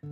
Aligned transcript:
Oi, 0.00 0.06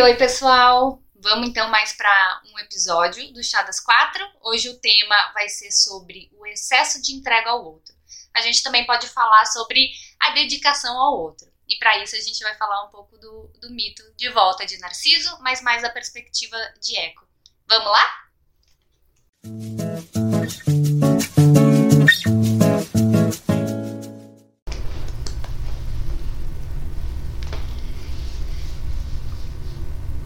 oi, 0.00 0.16
pessoal! 0.16 0.98
Vamos 1.16 1.48
então 1.50 1.68
mais 1.68 1.92
para 1.92 2.40
um 2.46 2.58
episódio 2.58 3.30
do 3.34 3.44
Chá 3.44 3.60
das 3.62 3.78
Quatro. 3.78 4.26
Hoje 4.40 4.70
o 4.70 4.78
tema 4.78 5.30
vai 5.34 5.50
ser 5.50 5.70
sobre 5.70 6.30
o 6.38 6.46
excesso 6.46 7.02
de 7.02 7.12
entrega 7.12 7.50
ao 7.50 7.62
outro. 7.62 7.94
A 8.32 8.40
gente 8.40 8.62
também 8.62 8.86
pode 8.86 9.06
falar 9.08 9.44
sobre 9.44 9.90
a 10.18 10.30
dedicação 10.30 10.98
ao 10.98 11.18
outro. 11.18 11.51
E 11.72 11.76
para 11.78 11.96
isso 12.02 12.14
a 12.14 12.20
gente 12.20 12.38
vai 12.44 12.54
falar 12.56 12.84
um 12.84 12.90
pouco 12.90 13.16
do, 13.16 13.50
do 13.58 13.70
mito 13.70 14.02
de 14.14 14.28
volta 14.28 14.66
de 14.66 14.76
Narciso, 14.78 15.38
mas 15.40 15.62
mais 15.62 15.80
da 15.80 15.88
perspectiva 15.88 16.54
de 16.78 16.94
Eco. 16.98 17.26
Vamos 17.66 17.90
lá? 17.90 18.06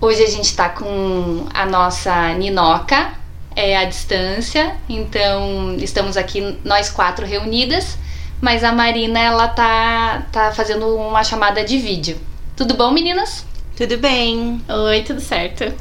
Hoje 0.00 0.24
a 0.24 0.28
gente 0.28 0.46
está 0.46 0.68
com 0.68 1.48
a 1.54 1.64
nossa 1.64 2.34
Ninoca 2.34 3.16
é, 3.54 3.76
à 3.76 3.84
distância, 3.84 4.76
então 4.88 5.76
estamos 5.76 6.16
aqui 6.16 6.40
nós 6.64 6.90
quatro 6.90 7.24
reunidas, 7.24 7.96
mas 8.40 8.62
a 8.62 8.72
Marina 8.72 9.18
ela 9.18 9.48
tá, 9.48 10.26
tá 10.32 10.52
fazendo 10.52 10.86
uma 10.96 11.24
chamada 11.24 11.64
de 11.64 11.78
vídeo. 11.78 12.18
Tudo 12.56 12.74
bom, 12.74 12.90
meninas? 12.90 13.44
Tudo 13.76 13.98
bem. 13.98 14.60
Oi, 14.68 15.02
tudo 15.02 15.20
certo. 15.20 15.72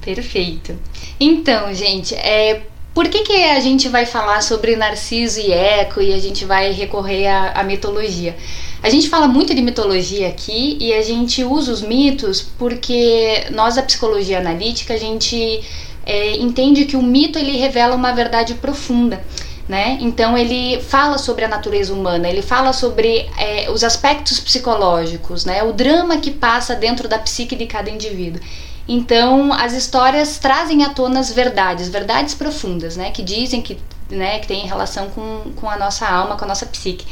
Perfeito. 0.00 0.78
Então, 1.18 1.72
gente, 1.74 2.14
é, 2.14 2.62
por 2.92 3.08
que, 3.08 3.22
que 3.22 3.44
a 3.44 3.60
gente 3.60 3.88
vai 3.88 4.04
falar 4.04 4.42
sobre 4.42 4.76
Narciso 4.76 5.40
e 5.40 5.52
Eco 5.52 6.00
e 6.00 6.12
a 6.12 6.18
gente 6.18 6.44
vai 6.44 6.72
recorrer 6.72 7.28
à, 7.28 7.52
à 7.52 7.62
mitologia? 7.62 8.36
A 8.82 8.88
gente 8.88 9.08
fala 9.08 9.28
muito 9.28 9.54
de 9.54 9.60
mitologia 9.60 10.28
aqui 10.28 10.76
e 10.80 10.92
a 10.92 11.02
gente 11.02 11.44
usa 11.44 11.70
os 11.70 11.82
mitos 11.82 12.40
porque 12.58 13.46
nós 13.50 13.76
da 13.76 13.82
psicologia 13.82 14.38
analítica 14.38 14.94
a 14.94 14.96
gente 14.96 15.62
é, 16.04 16.36
entende 16.36 16.86
que 16.86 16.96
o 16.96 17.02
mito 17.02 17.38
ele 17.38 17.56
revela 17.56 17.94
uma 17.94 18.12
verdade 18.12 18.54
profunda. 18.54 19.22
Né? 19.70 19.98
Então 20.00 20.36
ele 20.36 20.80
fala 20.80 21.16
sobre 21.16 21.44
a 21.44 21.48
natureza 21.48 21.94
humana, 21.94 22.28
ele 22.28 22.42
fala 22.42 22.72
sobre 22.72 23.30
é, 23.38 23.70
os 23.70 23.84
aspectos 23.84 24.40
psicológicos, 24.40 25.44
né? 25.44 25.62
o 25.62 25.72
drama 25.72 26.16
que 26.16 26.32
passa 26.32 26.74
dentro 26.74 27.06
da 27.06 27.20
psique 27.20 27.54
de 27.54 27.66
cada 27.66 27.88
indivíduo. 27.88 28.40
Então 28.88 29.52
as 29.52 29.72
histórias 29.72 30.40
trazem 30.40 30.82
à 30.82 30.88
tona 30.88 31.20
as 31.20 31.30
verdades, 31.30 31.88
verdades 31.88 32.34
profundas, 32.34 32.96
né? 32.96 33.12
que 33.12 33.22
dizem 33.22 33.62
que, 33.62 33.78
né, 34.10 34.40
que 34.40 34.48
tem 34.48 34.66
relação 34.66 35.08
com, 35.10 35.52
com 35.54 35.70
a 35.70 35.76
nossa 35.76 36.04
alma, 36.04 36.34
com 36.34 36.44
a 36.44 36.48
nossa 36.48 36.66
psique. 36.66 37.06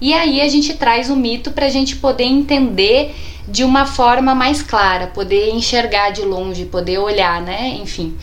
E 0.00 0.12
aí 0.12 0.40
a 0.40 0.48
gente 0.48 0.74
traz 0.74 1.10
o 1.10 1.14
mito 1.14 1.52
para 1.52 1.66
a 1.66 1.70
gente 1.70 1.94
poder 1.94 2.24
entender 2.24 3.14
de 3.46 3.62
uma 3.62 3.86
forma 3.86 4.34
mais 4.34 4.62
clara, 4.62 5.06
poder 5.06 5.50
enxergar 5.50 6.10
de 6.10 6.22
longe, 6.22 6.64
poder 6.64 6.98
olhar, 6.98 7.40
né? 7.40 7.68
Enfim. 7.80 8.16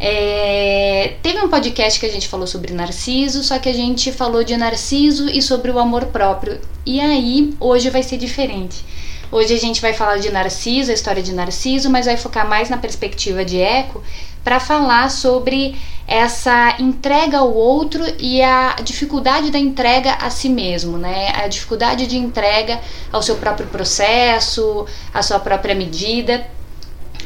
É, 0.00 1.16
teve 1.22 1.40
um 1.40 1.48
podcast 1.48 1.98
que 1.98 2.06
a 2.06 2.10
gente 2.10 2.28
falou 2.28 2.46
sobre 2.46 2.72
Narciso, 2.72 3.42
só 3.42 3.58
que 3.58 3.68
a 3.68 3.72
gente 3.72 4.12
falou 4.12 4.44
de 4.44 4.56
Narciso 4.56 5.28
e 5.28 5.42
sobre 5.42 5.72
o 5.72 5.78
amor 5.78 6.06
próprio. 6.06 6.60
E 6.86 7.00
aí, 7.00 7.52
hoje 7.58 7.90
vai 7.90 8.04
ser 8.04 8.16
diferente. 8.16 8.84
Hoje 9.30 9.52
a 9.52 9.58
gente 9.58 9.80
vai 9.80 9.92
falar 9.92 10.18
de 10.18 10.30
Narciso, 10.30 10.90
a 10.90 10.94
história 10.94 11.22
de 11.22 11.34
Narciso, 11.34 11.90
mas 11.90 12.06
vai 12.06 12.16
focar 12.16 12.48
mais 12.48 12.70
na 12.70 12.78
perspectiva 12.78 13.44
de 13.44 13.60
Eco, 13.60 14.02
para 14.44 14.60
falar 14.60 15.10
sobre 15.10 15.76
essa 16.06 16.76
entrega 16.78 17.38
ao 17.38 17.52
outro 17.52 18.02
e 18.18 18.40
a 18.40 18.76
dificuldade 18.82 19.50
da 19.50 19.58
entrega 19.58 20.14
a 20.14 20.30
si 20.30 20.48
mesmo, 20.48 20.96
né? 20.96 21.32
A 21.34 21.48
dificuldade 21.48 22.06
de 22.06 22.16
entrega 22.16 22.80
ao 23.12 23.20
seu 23.20 23.36
próprio 23.36 23.66
processo, 23.66 24.86
à 25.12 25.22
sua 25.22 25.40
própria 25.40 25.74
medida, 25.74 26.46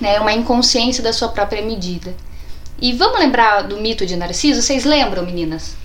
né? 0.00 0.19
Uma 0.19 0.32
inconsciência 0.32 1.03
da 1.03 1.12
sua 1.12 1.28
própria 1.28 1.62
medida. 1.62 2.12
E 2.81 2.93
vamos 2.93 3.19
lembrar 3.19 3.62
do 3.62 3.77
mito 3.77 4.05
de 4.05 4.16
Narciso? 4.16 4.60
Vocês 4.60 4.84
lembram, 4.84 5.25
meninas? 5.25 5.77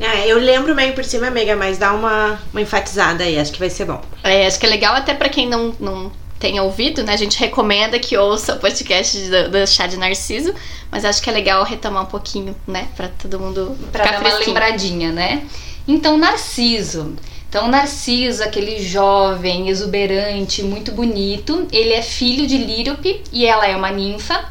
É, 0.00 0.26
eu 0.26 0.38
lembro 0.38 0.74
meio 0.74 0.94
por 0.94 1.04
cima, 1.04 1.26
amiga, 1.26 1.54
mas 1.54 1.76
dá 1.76 1.92
uma, 1.92 2.40
uma 2.52 2.60
enfatizada 2.60 3.22
aí, 3.22 3.38
acho 3.38 3.52
que 3.52 3.58
vai 3.58 3.68
ser 3.68 3.84
bom. 3.84 4.00
É, 4.24 4.46
acho 4.46 4.58
que 4.58 4.64
é 4.64 4.68
legal 4.68 4.94
até 4.94 5.12
para 5.12 5.28
quem 5.28 5.46
não, 5.46 5.74
não 5.78 6.10
tenha 6.38 6.62
ouvido, 6.62 7.04
né? 7.04 7.12
A 7.12 7.18
gente 7.18 7.38
recomenda 7.38 7.98
que 7.98 8.16
ouça 8.16 8.54
o 8.54 8.58
podcast 8.58 9.18
do, 9.18 9.50
do 9.50 9.66
Chá 9.66 9.86
de 9.86 9.98
Narciso, 9.98 10.54
mas 10.90 11.04
acho 11.04 11.20
que 11.20 11.28
é 11.28 11.32
legal 11.32 11.62
retomar 11.62 12.04
um 12.04 12.06
pouquinho, 12.06 12.56
né? 12.66 12.88
Pra 12.96 13.08
todo 13.08 13.38
mundo 13.38 13.76
pra 13.92 14.04
dar 14.06 14.20
uma 14.20 14.38
lembradinha, 14.38 15.12
né? 15.12 15.42
Então, 15.86 16.16
Narciso. 16.16 17.14
Então, 17.50 17.68
Narciso, 17.68 18.42
aquele 18.42 18.82
jovem, 18.82 19.68
exuberante, 19.68 20.62
muito 20.62 20.92
bonito, 20.92 21.66
ele 21.70 21.92
é 21.92 22.00
filho 22.00 22.46
de 22.46 22.56
Lírope 22.56 23.22
e 23.30 23.44
ela 23.44 23.66
é 23.66 23.76
uma 23.76 23.90
ninfa. 23.90 24.48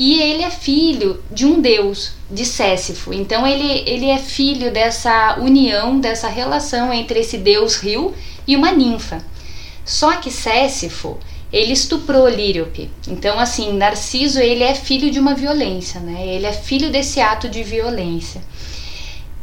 E 0.00 0.18
ele 0.18 0.42
é 0.42 0.48
filho 0.48 1.22
de 1.30 1.44
um 1.44 1.60
deus, 1.60 2.12
de 2.30 2.46
Cécifo. 2.46 3.12
Então, 3.12 3.46
ele, 3.46 3.84
ele 3.86 4.08
é 4.08 4.16
filho 4.16 4.72
dessa 4.72 5.36
união, 5.38 6.00
dessa 6.00 6.26
relação 6.26 6.90
entre 6.90 7.20
esse 7.20 7.36
deus 7.36 7.76
rio 7.76 8.14
e 8.46 8.56
uma 8.56 8.72
ninfa. 8.72 9.22
Só 9.84 10.12
que 10.12 10.30
Cécifo, 10.30 11.18
ele 11.52 11.74
estuprou 11.74 12.26
Lírope. 12.26 12.90
Então, 13.08 13.38
assim, 13.38 13.74
Narciso, 13.74 14.40
ele 14.40 14.64
é 14.64 14.74
filho 14.74 15.10
de 15.10 15.20
uma 15.20 15.34
violência, 15.34 16.00
né? 16.00 16.26
Ele 16.26 16.46
é 16.46 16.52
filho 16.54 16.88
desse 16.88 17.20
ato 17.20 17.46
de 17.46 17.62
violência. 17.62 18.40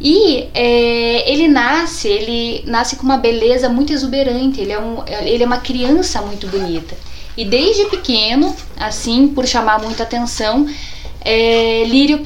E 0.02 0.50
é, 0.56 1.32
ele 1.32 1.48
nasce, 1.48 2.08
ele 2.08 2.64
nasce 2.66 2.96
com 2.96 3.04
uma 3.04 3.18
beleza 3.18 3.70
muito 3.70 3.94
exuberante, 3.94 4.60
ele 4.60 4.72
é, 4.72 4.80
um, 4.80 5.04
ele 5.24 5.44
é 5.44 5.46
uma 5.46 5.60
criança 5.60 6.20
muito 6.24 6.48
bonita. 6.48 6.98
E 7.38 7.46
desde 7.46 7.86
pequeno, 7.86 8.56
assim, 8.80 9.28
por 9.28 9.46
chamar 9.46 9.80
muita 9.80 10.02
atenção, 10.02 10.68
é, 11.24 11.84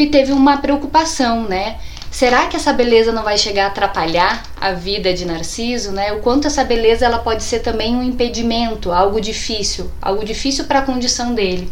teve 0.09 0.31
uma 0.31 0.57
preocupação, 0.57 1.43
né? 1.43 1.77
Será 2.09 2.47
que 2.47 2.55
essa 2.55 2.73
beleza 2.73 3.11
não 3.11 3.23
vai 3.23 3.37
chegar 3.37 3.65
a 3.65 3.67
atrapalhar 3.67 4.43
a 4.59 4.73
vida 4.73 5.13
de 5.13 5.25
Narciso, 5.25 5.91
né? 5.91 6.11
O 6.13 6.19
quanto 6.19 6.47
essa 6.47 6.63
beleza 6.63 7.05
ela 7.05 7.19
pode 7.19 7.43
ser 7.43 7.59
também 7.59 7.95
um 7.95 8.03
impedimento, 8.03 8.91
algo 8.91 9.19
difícil, 9.21 9.89
algo 10.01 10.25
difícil 10.25 10.65
para 10.65 10.79
a 10.79 10.81
condição 10.81 11.33
dele. 11.33 11.71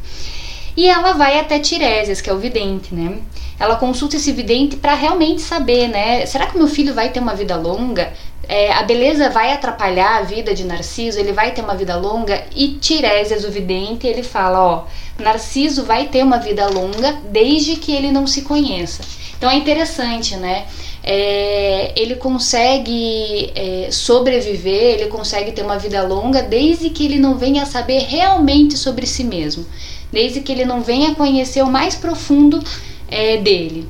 E 0.77 0.87
ela 0.87 1.13
vai 1.13 1.37
até 1.37 1.59
Tiresias, 1.59 2.21
que 2.21 2.29
é 2.29 2.33
o 2.33 2.39
vidente, 2.39 2.95
né? 2.95 3.19
Ela 3.59 3.75
consulta 3.75 4.15
esse 4.15 4.31
vidente 4.31 4.77
para 4.77 4.93
realmente 4.93 5.41
saber, 5.41 5.89
né? 5.89 6.25
Será 6.25 6.47
que 6.47 6.57
meu 6.57 6.67
filho 6.67 6.93
vai 6.93 7.09
ter 7.09 7.19
uma 7.19 7.35
vida 7.35 7.57
longa? 7.57 8.13
É, 8.49 8.73
a 8.73 8.81
beleza 8.81 9.29
vai 9.29 9.53
atrapalhar 9.53 10.17
a 10.17 10.23
vida 10.23 10.55
de 10.55 10.63
Narciso? 10.63 11.19
Ele 11.19 11.31
vai 11.31 11.51
ter 11.51 11.61
uma 11.61 11.75
vida 11.75 11.95
longa? 11.95 12.43
E 12.55 12.69
Tiresias, 12.69 13.45
o 13.45 13.51
vidente, 13.51 14.07
ele 14.07 14.23
fala, 14.23 14.59
ó, 14.59 14.83
Narciso 15.19 15.83
vai 15.83 16.07
ter 16.07 16.23
uma 16.23 16.39
vida 16.39 16.67
longa 16.67 17.11
desde 17.31 17.75
que 17.75 17.91
ele 17.91 18.11
não 18.11 18.25
se 18.25 18.41
conheça. 18.41 19.03
Então 19.37 19.51
é 19.51 19.55
interessante, 19.55 20.35
né? 20.35 20.65
É, 21.03 21.93
ele 21.95 22.15
consegue 22.15 23.51
é, 23.53 23.89
sobreviver, 23.91 24.95
ele 24.95 25.05
consegue 25.05 25.51
ter 25.51 25.61
uma 25.61 25.77
vida 25.77 26.01
longa 26.01 26.41
desde 26.41 26.89
que 26.89 27.05
ele 27.05 27.19
não 27.19 27.37
venha 27.37 27.67
saber 27.67 27.99
realmente 27.99 28.75
sobre 28.77 29.05
si 29.05 29.23
mesmo, 29.23 29.63
desde 30.11 30.41
que 30.41 30.51
ele 30.51 30.65
não 30.65 30.81
venha 30.81 31.13
conhecer 31.13 31.61
o 31.61 31.69
mais 31.69 31.93
profundo 31.93 32.59
é, 33.07 33.37
dele. 33.37 33.87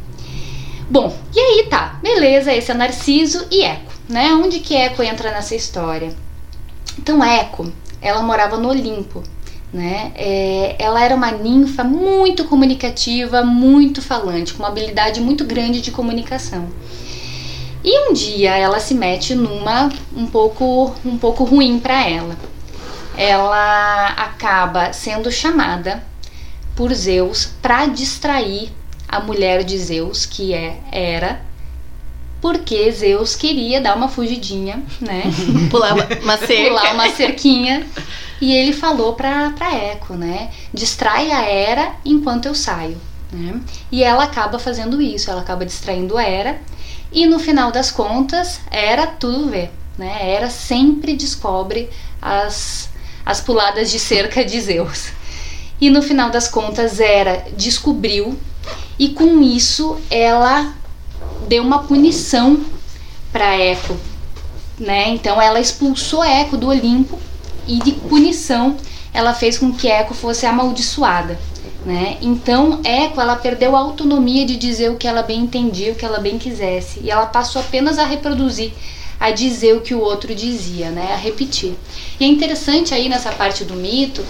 Bom, 0.90 1.16
e 1.34 1.40
aí 1.40 1.68
tá, 1.69 1.98
beleza, 2.03 2.53
esse 2.53 2.72
é 2.72 2.74
Narciso 2.74 3.48
e 3.50 3.64
Eco, 3.64 3.94
né? 4.09 4.34
Onde 4.34 4.59
que 4.59 4.75
Eco 4.75 5.03
entra 5.03 5.31
nessa 5.31 5.56
história? 5.56 6.14
Então, 6.97 7.24
Eco, 7.24 7.72
ela 8.02 8.24
morava 8.24 8.58
no 8.58 8.70
Olimpo, 8.70 9.24
né? 9.72 10.12
É, 10.16 10.75
ela 10.80 11.03
era 11.03 11.16
uma 11.16 11.31
ninfa 11.31 11.84
muito 11.84 12.44
comunicativa, 12.46 13.44
muito 13.44 14.01
falante, 14.01 14.54
com 14.54 14.63
uma 14.63 14.69
habilidade 14.69 15.22
muito 15.22 15.45
grande 15.45 15.80
de 15.80 15.92
comunicação. 15.92 16.68
E 17.83 18.10
um 18.10 18.13
dia 18.13 18.57
ela 18.57 18.80
se 18.80 18.94
mete 18.94 19.33
numa 19.36 19.89
um 20.13 20.25
pouco 20.25 20.94
um 21.06 21.18
pouco 21.18 21.44
ruim 21.44 21.80
para 21.80 22.10
ela. 22.10 22.36
Ela 23.16 24.07
acaba 24.07 24.92
sendo 24.92 25.31
chamada 25.31 26.04
por 26.75 26.94
Zeus 26.94 27.45
para 27.62 27.86
distrair 27.86 28.69
a 29.07 29.19
mulher 29.19 29.63
de 29.63 29.78
Zeus, 29.78 30.25
que 30.25 30.54
é 30.54 30.78
Hera, 30.92 31.42
porque 32.41 32.91
Zeus 32.91 33.36
queria 33.36 33.81
dar 33.81 33.95
uma 33.95 34.07
fugidinha, 34.07 34.83
né? 35.01 35.24
Pular 35.69 35.94
uma 36.24 36.38
cerca. 36.38 36.69
Pular 36.69 36.94
uma 36.94 37.09
cerquinha 37.09 37.86
e 38.41 38.53
ele 38.53 38.74
falou 38.74 39.13
para 39.13 39.53
Eco, 39.74 40.13
né? 40.13 40.50
Distrai 40.74 41.31
a 41.31 41.41
Hera 41.41 41.94
enquanto 42.06 42.45
eu 42.45 42.56
saio. 42.56 42.97
Né? 43.31 43.59
E 43.91 44.03
ela 44.03 44.24
acaba 44.24 44.57
fazendo 44.57 45.01
isso, 45.01 45.30
ela 45.30 45.41
acaba 45.41 45.65
distraindo 45.65 46.18
a 46.18 46.24
Hera. 46.24 46.62
E 47.12 47.25
no 47.25 47.39
final 47.39 47.71
das 47.71 47.91
contas, 47.91 48.62
Hera 48.71 49.07
tudo 49.07 49.50
vê. 49.50 49.69
Né? 49.97 50.31
Hera 50.31 50.50
sempre 50.50 51.15
descobre 51.15 51.89
as, 52.21 52.89
as 53.25 53.42
puladas 53.42 53.92
de 53.92 54.00
cerca 54.00 54.45
de 54.45 54.59
Zeus. 54.62 55.12
E 55.81 55.89
no 55.89 56.01
final 56.01 56.30
das 56.30 56.47
contas, 56.47 57.00
Hera 57.00 57.45
descobriu 57.57 58.38
e 58.97 59.09
com 59.09 59.42
isso 59.42 59.97
ela 60.09 60.74
deu 61.50 61.63
uma 61.63 61.80
punição 61.80 62.63
para 63.34 63.57
Eco, 63.57 63.98
né? 64.78 65.10
Então 65.10 65.42
ela 65.42 65.60
expulsou 65.60 66.24
Eco 66.24 66.56
do 66.56 66.68
Olimpo 66.68 67.19
e 67.68 67.80
de 67.80 67.92
punição 67.92 68.78
ela 69.12 69.34
fez 69.34 69.57
com 69.57 69.74
que 69.74 69.88
Eco 69.88 70.13
fosse 70.13 70.46
amaldiçoada. 70.46 71.40
Né? 71.84 72.18
Então, 72.22 72.81
Eco 72.84 73.19
ela 73.19 73.36
perdeu 73.36 73.75
a 73.75 73.80
autonomia 73.80 74.46
de 74.46 74.57
dizer 74.57 74.92
o 74.92 74.98
que 74.98 75.07
ela 75.07 75.24
bem 75.24 75.42
entendia, 75.42 75.94
o 75.94 75.96
que 75.96 76.06
ela 76.06 76.19
bem 76.19 76.38
quisesse, 76.38 77.00
e 77.01 77.10
ela 77.10 77.25
passou 77.25 77.62
apenas 77.62 77.98
a 77.98 78.06
reproduzir, 78.06 78.72
a 79.19 79.31
dizer 79.31 79.75
o 79.75 79.81
que 79.81 79.95
o 79.95 80.00
outro 80.00 80.36
dizia, 80.36 80.92
né? 80.92 81.13
a 81.13 81.16
repetir. 81.16 81.74
E 82.19 82.25
é 82.25 82.28
interessante 82.28 82.94
aí 82.94 83.10
nessa 83.10 83.31
parte 83.31 83.63
do 83.63 83.74
mito 83.74 84.24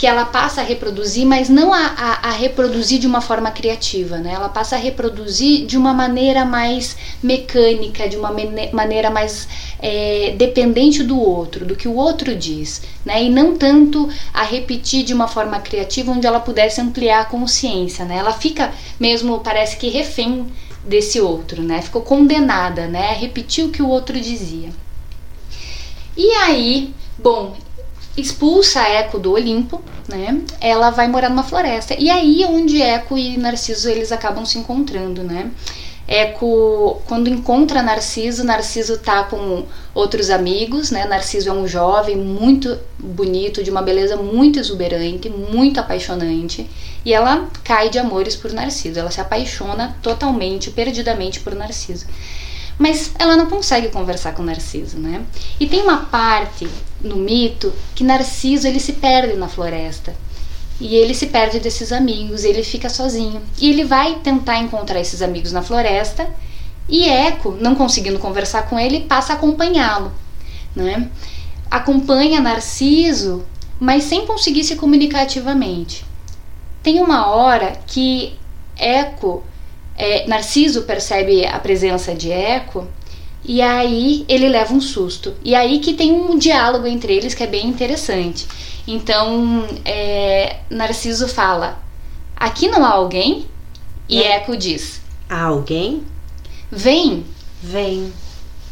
que 0.00 0.06
ela 0.06 0.24
passa 0.24 0.62
a 0.62 0.64
reproduzir, 0.64 1.26
mas 1.26 1.50
não 1.50 1.74
a, 1.74 1.84
a, 1.94 2.28
a, 2.30 2.32
reproduzir 2.32 2.98
de 2.98 3.06
uma 3.06 3.20
forma 3.20 3.50
criativa, 3.50 4.16
né? 4.16 4.32
Ela 4.32 4.48
passa 4.48 4.74
a 4.74 4.78
reproduzir 4.78 5.66
de 5.66 5.76
uma 5.76 5.92
maneira 5.92 6.42
mais 6.42 6.96
mecânica, 7.22 8.08
de 8.08 8.16
uma 8.16 8.34
maneira 8.72 9.10
mais 9.10 9.46
é, 9.78 10.34
dependente 10.38 11.02
do 11.02 11.20
outro, 11.20 11.66
do 11.66 11.76
que 11.76 11.86
o 11.86 11.96
outro 11.96 12.34
diz, 12.34 12.80
né? 13.04 13.24
E 13.24 13.28
não 13.28 13.58
tanto 13.58 14.08
a 14.32 14.42
repetir 14.42 15.04
de 15.04 15.12
uma 15.12 15.28
forma 15.28 15.60
criativa, 15.60 16.12
onde 16.12 16.26
ela 16.26 16.40
pudesse 16.40 16.80
ampliar 16.80 17.20
a 17.20 17.26
consciência, 17.26 18.02
né? 18.06 18.16
Ela 18.16 18.32
fica 18.32 18.72
mesmo, 18.98 19.40
parece 19.40 19.76
que 19.76 19.90
refém 19.90 20.46
desse 20.82 21.20
outro, 21.20 21.62
né? 21.62 21.82
Ficou 21.82 22.00
condenada, 22.00 22.88
né? 22.88 23.10
A 23.10 23.12
repetir 23.12 23.66
o 23.66 23.70
que 23.70 23.82
o 23.82 23.88
outro 23.88 24.18
dizia. 24.18 24.70
E 26.16 26.26
aí, 26.36 26.94
bom, 27.18 27.54
expulsa 28.16 28.80
Eco 28.88 29.18
do 29.18 29.32
Olimpo, 29.32 29.82
né? 30.08 30.42
Ela 30.60 30.90
vai 30.90 31.08
morar 31.08 31.28
numa 31.28 31.42
floresta. 31.42 31.94
E 31.98 32.10
aí 32.10 32.42
é 32.42 32.46
onde 32.46 32.82
Eco 32.82 33.16
e 33.16 33.36
Narciso 33.36 33.88
eles 33.88 34.12
acabam 34.12 34.44
se 34.44 34.58
encontrando, 34.58 35.22
né? 35.22 35.50
Eco, 36.08 37.00
quando 37.06 37.28
encontra 37.28 37.82
Narciso, 37.82 38.42
Narciso 38.42 38.98
tá 38.98 39.22
com 39.22 39.64
outros 39.94 40.28
amigos, 40.28 40.90
né? 40.90 41.04
Narciso 41.04 41.48
é 41.48 41.52
um 41.52 41.68
jovem 41.68 42.16
muito 42.16 42.76
bonito, 42.98 43.62
de 43.62 43.70
uma 43.70 43.80
beleza 43.80 44.16
muito 44.16 44.58
exuberante, 44.58 45.30
muito 45.30 45.78
apaixonante, 45.78 46.68
e 47.04 47.12
ela 47.12 47.48
cai 47.62 47.90
de 47.90 47.98
amores 48.00 48.34
por 48.34 48.52
Narciso. 48.52 48.98
Ela 48.98 49.12
se 49.12 49.20
apaixona 49.20 49.96
totalmente, 50.02 50.72
perdidamente 50.72 51.38
por 51.38 51.54
Narciso 51.54 52.06
mas 52.80 53.12
ela 53.18 53.36
não 53.36 53.44
consegue 53.44 53.90
conversar 53.90 54.32
com 54.32 54.42
Narciso, 54.42 54.98
né? 54.98 55.22
E 55.60 55.66
tem 55.66 55.82
uma 55.82 55.98
parte 55.98 56.66
no 56.98 57.16
mito 57.16 57.70
que 57.94 58.02
Narciso 58.02 58.66
ele 58.66 58.80
se 58.80 58.94
perde 58.94 59.36
na 59.36 59.48
floresta. 59.48 60.14
E 60.80 60.94
ele 60.94 61.12
se 61.12 61.26
perde 61.26 61.60
desses 61.60 61.92
amigos, 61.92 62.42
ele 62.42 62.64
fica 62.64 62.88
sozinho. 62.88 63.42
E 63.60 63.68
ele 63.68 63.84
vai 63.84 64.14
tentar 64.20 64.56
encontrar 64.56 64.98
esses 64.98 65.20
amigos 65.20 65.52
na 65.52 65.60
floresta, 65.60 66.26
e 66.88 67.06
Eco, 67.06 67.54
não 67.60 67.74
conseguindo 67.74 68.18
conversar 68.18 68.62
com 68.62 68.80
ele, 68.80 69.00
passa 69.00 69.34
a 69.34 69.36
acompanhá-lo, 69.36 70.10
né? 70.74 71.10
Acompanha 71.70 72.40
Narciso, 72.40 73.44
mas 73.78 74.04
sem 74.04 74.24
conseguir 74.26 74.64
se 74.64 74.76
comunicar 74.76 75.24
ativamente. 75.24 76.02
Tem 76.82 76.98
uma 76.98 77.26
hora 77.26 77.78
que 77.86 78.38
Eco 78.74 79.44
é, 80.00 80.26
Narciso 80.26 80.82
percebe 80.82 81.44
a 81.44 81.58
presença 81.58 82.14
de 82.14 82.32
Eco 82.32 82.88
e 83.44 83.60
aí 83.60 84.24
ele 84.28 84.48
leva 84.48 84.72
um 84.72 84.80
susto. 84.80 85.34
E 85.44 85.54
aí 85.54 85.78
que 85.78 85.92
tem 85.92 86.10
um 86.10 86.38
diálogo 86.38 86.86
entre 86.86 87.14
eles 87.14 87.34
que 87.34 87.42
é 87.42 87.46
bem 87.46 87.66
interessante. 87.66 88.48
Então, 88.86 89.66
é, 89.84 90.56
Narciso 90.70 91.28
fala: 91.28 91.82
Aqui 92.34 92.66
não 92.66 92.82
há 92.82 92.90
alguém? 92.90 93.46
E 94.08 94.22
é. 94.22 94.36
Eco 94.36 94.56
diz: 94.56 95.02
Há 95.28 95.42
alguém? 95.42 96.02
Vem. 96.70 97.24
Vem. 97.62 98.10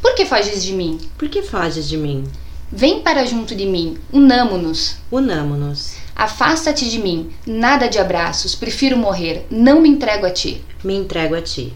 Por 0.01 0.15
que 0.15 0.25
foges 0.25 0.65
de 0.65 0.73
mim? 0.73 0.99
Por 1.19 1.29
que 1.29 1.43
foges 1.43 1.87
de 1.87 1.99
mim? 1.99 2.25
Vem 2.71 3.01
para 3.01 3.25
junto 3.25 3.55
de 3.55 3.65
mim, 3.65 3.97
unamo-nos. 4.13 4.97
Unamo-nos. 5.11 5.97
Afasta-te 6.15 6.89
de 6.89 6.99
mim, 6.99 7.31
nada 7.47 7.89
de 7.89 7.99
abraços, 7.99 8.55
prefiro 8.55 8.97
morrer, 8.97 9.47
não 9.51 9.81
me 9.81 9.89
entrego 9.89 10.27
a 10.27 10.31
ti. 10.31 10.63
Me 10.83 10.95
entrego 10.95 11.35
a 11.35 11.43
ti. 11.43 11.75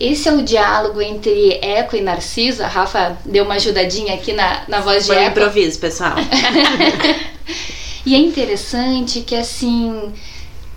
Esse 0.00 0.28
é 0.28 0.32
o 0.32 0.42
diálogo 0.42 1.02
entre 1.02 1.58
Eco 1.60 1.96
e 1.96 2.00
Narciso. 2.00 2.62
A 2.62 2.68
Rafa 2.68 3.18
deu 3.24 3.44
uma 3.44 3.54
ajudadinha 3.54 4.14
aqui 4.14 4.32
na, 4.32 4.62
na 4.68 4.80
voz 4.80 5.04
de 5.04 5.08
Foi 5.08 5.16
Eco. 5.16 5.30
improviso, 5.30 5.78
pessoal. 5.78 6.14
e 8.06 8.14
é 8.14 8.18
interessante 8.18 9.22
que, 9.22 9.34
assim, 9.34 10.12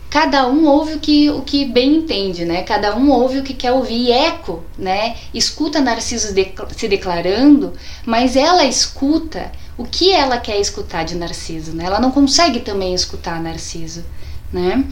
cada 0.10 0.48
um 0.48 0.68
ouve 0.68 0.96
o 0.96 1.00
que, 1.00 1.30
o 1.30 1.42
que 1.42 1.66
bem 1.66 1.98
entende, 1.98 2.46
né? 2.46 2.64
Cada 2.64 2.96
um 2.96 3.12
ouve 3.12 3.40
o 3.40 3.44
que 3.44 3.54
quer 3.54 3.72
ouvir. 3.72 4.08
E 4.08 4.12
Eco, 4.12 4.64
né? 4.76 5.16
Escuta 5.32 5.80
Narciso 5.80 6.34
de, 6.34 6.52
se 6.76 6.88
declarando, 6.88 7.74
mas 8.04 8.36
ela 8.36 8.66
escuta 8.66 9.52
o 9.78 9.86
que 9.86 10.12
ela 10.12 10.38
quer 10.38 10.60
escutar 10.60 11.04
de 11.04 11.16
Narciso, 11.16 11.74
né? 11.76 11.86
Ela 11.86 12.00
não 12.00 12.10
consegue 12.10 12.60
também 12.60 12.96
escutar 12.96 13.40
Narciso, 13.40 14.04
né? 14.52 14.84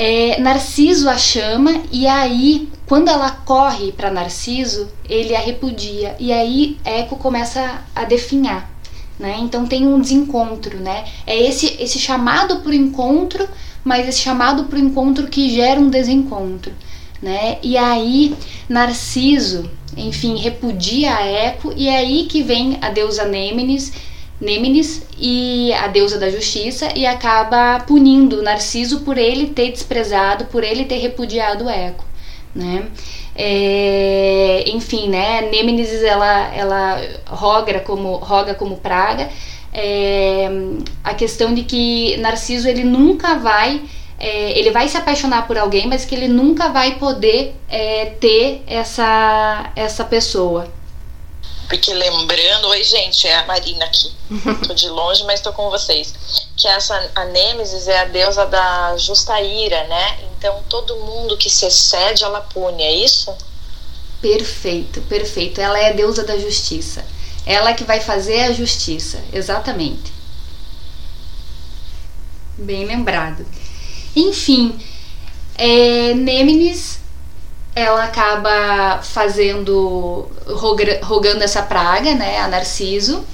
É, 0.00 0.40
Narciso 0.40 1.10
a 1.10 1.18
chama 1.18 1.82
e 1.90 2.06
aí, 2.06 2.68
quando 2.86 3.08
ela 3.08 3.32
corre 3.32 3.90
para 3.90 4.12
Narciso, 4.12 4.88
ele 5.08 5.34
a 5.34 5.40
repudia 5.40 6.14
e 6.20 6.32
aí 6.32 6.78
Eco 6.84 7.16
começa 7.16 7.82
a 7.96 8.04
definhar, 8.04 8.70
né? 9.18 9.38
Então 9.40 9.66
tem 9.66 9.88
um 9.88 10.00
desencontro, 10.00 10.78
né? 10.78 11.04
É 11.26 11.36
esse 11.36 11.76
esse 11.82 11.98
chamado 11.98 12.60
para 12.60 12.70
o 12.70 12.74
encontro, 12.74 13.48
mas 13.82 14.06
esse 14.06 14.20
chamado 14.20 14.66
para 14.66 14.78
o 14.78 14.80
encontro 14.80 15.26
que 15.26 15.50
gera 15.50 15.80
um 15.80 15.90
desencontro, 15.90 16.72
né? 17.20 17.58
E 17.60 17.76
aí 17.76 18.36
Narciso, 18.68 19.68
enfim, 19.96 20.36
repudia 20.36 21.16
a 21.16 21.26
Eco 21.26 21.72
e 21.76 21.88
é 21.88 21.96
aí 21.96 22.26
que 22.26 22.40
vem 22.40 22.78
a 22.80 22.88
deusa 22.88 23.24
Nêmenes 23.24 23.92
Nêmenes 24.40 25.06
e 25.18 25.72
a 25.72 25.88
deusa 25.88 26.18
da 26.18 26.30
justiça 26.30 26.88
e 26.94 27.04
acaba 27.04 27.80
punindo 27.80 28.42
Narciso 28.42 29.00
por 29.00 29.18
ele 29.18 29.48
ter 29.48 29.72
desprezado, 29.72 30.44
por 30.46 30.62
ele 30.62 30.84
ter 30.84 30.98
repudiado 30.98 31.68
Eco, 31.68 32.04
né? 32.54 32.88
É, 33.34 34.64
enfim, 34.68 35.08
né? 35.08 35.42
Nêmenes 35.42 36.02
ela 36.02 36.54
ela 36.54 37.00
roga 37.26 37.80
como 37.80 38.16
roga 38.16 38.54
como 38.54 38.76
praga 38.76 39.28
é, 39.72 40.48
a 41.04 41.14
questão 41.14 41.54
de 41.54 41.62
que 41.62 42.16
Narciso 42.18 42.68
ele 42.68 42.84
nunca 42.84 43.34
vai 43.36 43.82
é, 44.18 44.58
ele 44.58 44.70
vai 44.72 44.88
se 44.88 44.96
apaixonar 44.96 45.46
por 45.46 45.56
alguém, 45.56 45.86
mas 45.86 46.04
que 46.04 46.14
ele 46.14 46.26
nunca 46.26 46.68
vai 46.68 46.96
poder 46.96 47.54
é, 47.68 48.06
ter 48.20 48.64
essa 48.66 49.70
essa 49.76 50.04
pessoa, 50.04 50.68
porque 51.68 51.92
lembrando, 51.92 52.68
oi 52.68 52.82
gente, 52.82 53.26
é 53.26 53.36
a 53.36 53.46
Marina 53.46 53.84
aqui. 53.84 54.10
tô 54.66 54.74
de 54.74 54.88
longe, 54.88 55.22
mas 55.24 55.40
tô 55.40 55.52
com 55.52 55.68
vocês. 55.68 56.14
Que 56.56 56.66
essa 56.66 57.10
a 57.14 57.24
Nêmesis 57.26 57.86
é 57.86 58.00
a 58.00 58.04
deusa 58.06 58.46
da 58.46 58.96
justa 58.96 59.40
ira, 59.40 59.84
né? 59.84 60.18
Então 60.32 60.62
todo 60.68 60.96
mundo 60.96 61.36
que 61.36 61.50
se 61.50 61.66
excede, 61.66 62.24
ela 62.24 62.40
pune, 62.40 62.82
é 62.82 62.92
isso? 62.92 63.32
Perfeito, 64.20 65.00
perfeito. 65.02 65.60
Ela 65.60 65.78
é 65.78 65.90
a 65.90 65.92
deusa 65.92 66.24
da 66.24 66.38
justiça. 66.38 67.04
Ela 67.44 67.74
que 67.74 67.84
vai 67.84 68.00
fazer 68.00 68.40
a 68.44 68.52
justiça, 68.52 69.22
exatamente. 69.32 70.12
Bem 72.56 72.86
lembrado. 72.86 73.46
Enfim, 74.16 74.78
é, 75.56 76.14
Nêmesis 76.14 76.98
ela 77.78 78.04
acaba 78.04 79.00
fazendo 79.02 80.28
rogando 81.02 81.42
essa 81.42 81.62
praga, 81.62 82.14
né, 82.14 82.38
a 82.38 82.48
Narciso, 82.48 83.24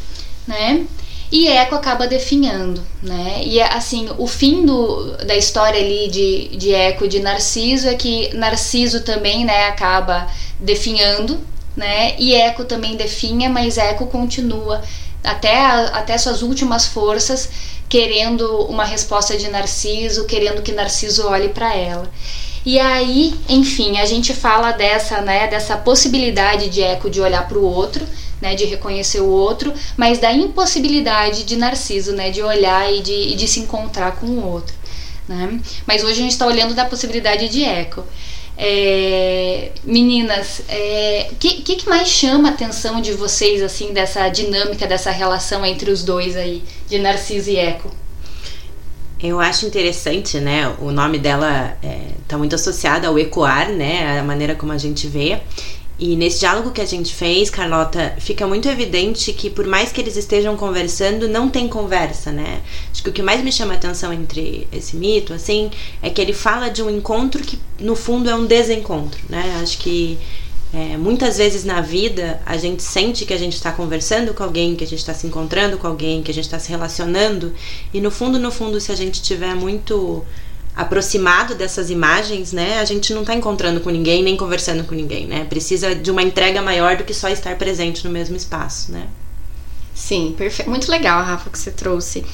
né? 0.46 0.86
E 1.32 1.48
Eco 1.48 1.74
acaba 1.74 2.06
definhando, 2.06 2.80
né? 3.02 3.42
E 3.44 3.60
assim, 3.60 4.08
o 4.18 4.26
fim 4.26 4.64
do, 4.64 5.16
da 5.24 5.34
história 5.34 5.80
ali 5.80 6.08
de, 6.08 6.56
de 6.56 6.72
Eco 6.72 7.06
e 7.06 7.08
de 7.08 7.20
Narciso 7.20 7.88
é 7.88 7.94
que 7.94 8.32
Narciso 8.34 9.00
também, 9.00 9.44
né, 9.44 9.66
acaba 9.66 10.28
definhando, 10.60 11.40
né? 11.76 12.14
E 12.18 12.34
Eco 12.34 12.64
também 12.64 12.96
definha, 12.96 13.48
mas 13.48 13.78
Eco 13.78 14.06
continua 14.06 14.82
até, 15.24 15.56
a, 15.58 15.86
até 15.86 16.16
suas 16.18 16.42
últimas 16.42 16.86
forças 16.86 17.48
querendo 17.88 18.62
uma 18.66 18.84
resposta 18.84 19.36
de 19.36 19.48
Narciso, 19.48 20.26
querendo 20.26 20.62
que 20.62 20.72
Narciso 20.72 21.26
olhe 21.26 21.48
para 21.48 21.74
ela. 21.74 22.10
E 22.64 22.78
aí, 22.80 23.35
enfim, 23.49 23.99
a 23.99 24.06
gente 24.06 24.33
fala 24.33 24.73
dessa, 24.73 25.21
né, 25.21 25.47
dessa 25.49 25.76
possibilidade 25.76 26.71
de 26.71 26.83
Eco 26.83 27.11
de 27.11 27.21
olhar 27.21 27.47
para 27.47 27.59
o 27.59 27.64
outro, 27.64 28.06
né, 28.40 28.54
de 28.54 28.64
reconhecer 28.64 29.21
o 29.21 29.28
outro, 29.28 29.73
mas 29.97 30.18
da 30.18 30.33
impossibilidade 30.33 31.44
de 31.44 31.56
Narciso, 31.56 32.12
né, 32.12 32.30
de 32.30 32.42
olhar 32.42 32.92
e 32.92 33.00
de, 33.00 33.12
e 33.12 33.35
de 33.35 33.47
se 33.47 33.61
encontrar 33.61 34.16
com 34.16 34.26
o 34.26 34.47
outro. 34.50 34.75
Né? 35.28 35.61
Mas 35.87 36.02
hoje 36.02 36.12
a 36.12 36.23
gente 36.23 36.33
está 36.33 36.47
olhando 36.47 36.75
da 36.75 36.85
possibilidade 36.85 37.49
de 37.49 37.64
Eco. 37.64 38.04
É, 38.56 39.73
meninas, 39.83 40.61
o 40.61 40.62
é, 40.68 41.30
que, 41.40 41.62
que 41.62 41.88
mais 41.88 42.09
chama 42.09 42.49
a 42.49 42.52
atenção 42.52 43.00
de 43.00 43.12
vocês 43.12 43.61
assim 43.62 43.92
dessa 43.92 44.28
dinâmica 44.28 44.87
dessa 44.87 45.11
relação 45.11 45.66
entre 45.66 45.90
os 45.90 46.04
dois 46.04 46.37
aí, 46.37 46.62
de 46.88 46.99
Narciso 46.99 47.50
e 47.50 47.56
Eco? 47.56 47.90
Eu 49.25 49.40
acho 49.40 49.64
interessante, 49.64 50.38
né? 50.38 50.69
O 50.78 50.90
nome 50.93 51.19
dela 51.19 51.78
está 52.23 52.37
é, 52.37 52.38
muito 52.38 52.54
associado 52.54 53.07
ao 53.07 53.19
ecoar, 53.19 53.73
né? 53.73 54.19
A 54.21 54.23
maneira 54.23 54.54
como 54.54 54.71
a 54.71 54.76
gente 54.76 55.09
vê. 55.09 55.40
E 55.99 56.14
nesse 56.14 56.40
diálogo 56.40 56.73
que 56.73 56.81
a 56.83 56.85
gente 56.85 57.14
fez, 57.14 57.49
Carlota, 57.49 58.14
fica 58.19 58.47
muito 58.47 58.69
evidente 58.69 59.33
que 59.33 59.49
por 59.49 59.66
mais 59.66 59.90
que 59.90 59.99
eles 59.99 60.14
estejam 60.19 60.59
conversando, 60.59 61.26
não 61.26 61.49
tem 61.49 61.66
conversa, 61.69 62.31
né? 62.31 62.61
Acho 62.93 63.02
que 63.02 63.09
o 63.09 63.12
que 63.14 63.23
mais 63.23 63.43
me 63.43 63.50
chama 63.50 63.73
a 63.73 63.76
atenção 63.76 64.12
entre 64.12 64.69
esse 64.71 64.95
mito, 64.95 65.33
assim, 65.33 65.71
é 66.02 66.11
que 66.11 66.21
ele 66.21 66.35
fala 66.35 66.69
de 66.69 66.83
um 66.83 66.90
encontro 66.90 67.43
que 67.43 67.59
no 67.81 67.97
fundo 67.97 68.28
é 68.28 68.35
um 68.35 68.45
desencontro, 68.45 69.19
né? 69.31 69.59
Acho 69.62 69.78
que 69.78 70.19
é, 70.75 70.97
muitas 70.97 71.38
vezes 71.38 71.64
na 71.64 71.81
vida 71.81 72.40
a 72.45 72.57
gente 72.57 72.83
sente 72.83 73.25
que 73.25 73.33
a 73.33 73.38
gente 73.38 73.52
está 73.52 73.71
conversando 73.71 74.35
com 74.35 74.43
alguém, 74.43 74.75
que 74.75 74.83
a 74.83 74.87
gente 74.87 74.99
está 74.99 75.14
se 75.14 75.25
encontrando 75.25 75.78
com 75.78 75.87
alguém, 75.87 76.21
que 76.21 76.33
a 76.33 76.35
gente 76.35 76.47
está 76.47 76.59
se 76.59 76.69
relacionando, 76.69 77.54
e 77.93 78.00
no 78.00 78.11
fundo, 78.11 78.40
no 78.40 78.50
fundo, 78.50 78.81
se 78.81 78.90
a 78.90 78.97
gente 78.97 79.23
tiver 79.23 79.54
muito 79.54 80.25
aproximado 80.75 81.54
dessas 81.54 81.90
imagens, 81.90 82.52
né, 82.52 82.81
a 82.81 82.85
gente 82.85 83.14
não 83.14 83.21
está 83.21 83.33
encontrando 83.33 83.81
com 83.81 83.90
ninguém 83.90 84.25
nem 84.25 84.37
conversando 84.37 84.83
com 84.83 84.97
ninguém, 84.97 85.28
né? 85.28 85.45
Precisa 85.45 85.95
de 85.95 86.11
uma 86.11 86.21
entrega 86.21 86.61
maior 86.61 86.97
do 86.97 87.04
que 87.04 87.14
só 87.14 87.28
estar 87.28 87.57
presente 87.57 88.04
no 88.04 88.11
mesmo 88.11 88.35
espaço, 88.35 88.90
né? 88.90 89.07
Sim, 89.95 90.35
perfeito. 90.37 90.69
Muito 90.69 90.90
legal, 90.90 91.23
Rafa, 91.23 91.49
que 91.50 91.59
você 91.59 91.71
trouxe. 91.71 92.25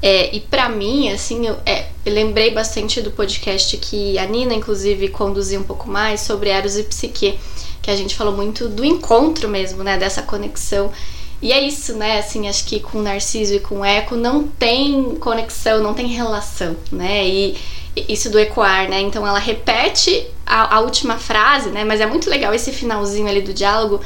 É, 0.00 0.34
e 0.34 0.40
para 0.40 0.70
mim, 0.70 1.12
assim, 1.12 1.46
eu, 1.46 1.58
é, 1.66 1.88
eu, 2.06 2.14
lembrei 2.14 2.50
bastante 2.50 3.02
do 3.02 3.10
podcast 3.10 3.76
que 3.76 4.18
a 4.18 4.24
Nina, 4.24 4.54
inclusive, 4.54 5.08
conduziu 5.08 5.60
um 5.60 5.64
pouco 5.64 5.86
mais 5.86 6.22
sobre 6.22 6.48
Eros 6.48 6.78
e 6.78 6.84
Psique, 6.84 7.38
que 7.82 7.90
a 7.90 7.96
gente 7.96 8.14
falou 8.14 8.34
muito 8.34 8.68
do 8.68 8.84
encontro 8.84 9.48
mesmo, 9.48 9.82
né, 9.82 9.96
dessa 9.96 10.22
conexão. 10.22 10.90
E 11.42 11.52
é 11.52 11.60
isso, 11.60 11.94
né? 11.94 12.18
Assim, 12.18 12.48
acho 12.48 12.66
que 12.66 12.80
com 12.80 13.00
Narciso 13.00 13.54
e 13.54 13.60
com 13.60 13.82
Eco 13.82 14.14
não 14.14 14.44
tem 14.44 15.14
conexão, 15.16 15.82
não 15.82 15.94
tem 15.94 16.06
relação, 16.06 16.76
né? 16.92 17.26
E 17.26 17.56
isso 17.96 18.30
do 18.30 18.38
ecoar, 18.38 18.88
né? 18.88 19.00
Então 19.00 19.26
ela 19.26 19.38
repete 19.38 20.26
a, 20.46 20.76
a, 20.76 20.80
última 20.80 21.16
frase, 21.16 21.70
né? 21.70 21.82
Mas 21.82 22.00
é 22.00 22.06
muito 22.06 22.28
legal 22.28 22.52
esse 22.54 22.70
finalzinho 22.72 23.26
ali 23.26 23.40
do 23.40 23.54
diálogo 23.54 24.00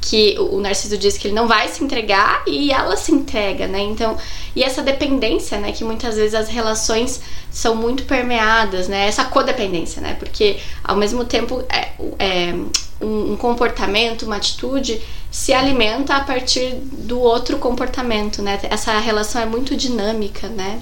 que 0.00 0.34
o, 0.38 0.58
Narciso 0.60 0.96
diz 0.96 1.16
que 1.16 1.28
ele 1.28 1.34
não 1.34 1.46
vai 1.46 1.68
se 1.68 1.84
entregar 1.84 2.42
e 2.46 2.72
ela 2.72 2.96
se 2.96 3.12
entrega, 3.12 3.68
né? 3.68 3.80
Então, 3.80 4.16
e 4.56 4.64
essa 4.64 4.82
dependência, 4.82 5.58
né? 5.58 5.72
Que 5.72 5.84
muitas 5.84 6.16
vezes 6.16 6.34
as 6.34 6.48
relações 6.48 7.20
são 7.50 7.76
muito 7.76 8.04
permeadas, 8.04 8.88
né? 8.88 9.06
Essa 9.06 9.24
codependência, 9.24 10.02
né? 10.02 10.16
Porque 10.18 10.58
ao 10.82 10.96
mesmo 10.96 11.24
tempo 11.24 11.62
é, 11.68 11.90
é 12.18 12.54
um, 13.00 13.32
um 13.32 13.36
comportamento, 13.36 14.22
uma 14.22 14.36
atitude 14.36 15.00
se 15.30 15.52
alimenta 15.52 16.14
a 16.14 16.20
partir 16.20 16.74
do 16.74 17.20
outro 17.20 17.58
comportamento, 17.58 18.42
né? 18.42 18.58
Essa 18.64 18.98
relação 18.98 19.40
é 19.40 19.46
muito 19.46 19.76
dinâmica, 19.76 20.48
né? 20.48 20.80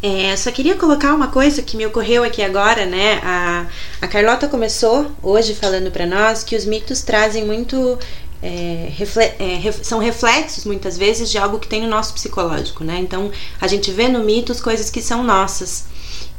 É, 0.00 0.36
só 0.36 0.52
queria 0.52 0.76
colocar 0.76 1.12
uma 1.12 1.26
coisa 1.26 1.60
que 1.60 1.76
me 1.76 1.84
ocorreu 1.84 2.22
aqui 2.22 2.42
agora, 2.42 2.86
né? 2.86 3.20
A, 3.22 3.66
a 4.00 4.06
Carlota 4.06 4.46
começou 4.46 5.10
hoje 5.22 5.54
falando 5.54 5.90
para 5.90 6.06
nós 6.06 6.44
que 6.44 6.54
os 6.54 6.64
mitos 6.64 7.02
trazem 7.02 7.44
muito. 7.44 7.98
É, 8.40 8.88
refle 8.96 9.24
é, 9.40 9.58
ref 9.60 9.82
são 9.82 9.98
reflexos 9.98 10.64
muitas 10.64 10.96
vezes 10.96 11.28
de 11.28 11.36
algo 11.36 11.58
que 11.58 11.66
tem 11.66 11.82
no 11.82 11.88
nosso 11.88 12.14
psicológico, 12.14 12.84
né? 12.84 12.98
Então 13.00 13.32
a 13.60 13.66
gente 13.66 13.90
vê 13.90 14.06
no 14.06 14.22
mitos 14.22 14.60
coisas 14.60 14.88
que 14.90 15.02
são 15.02 15.24
nossas. 15.24 15.86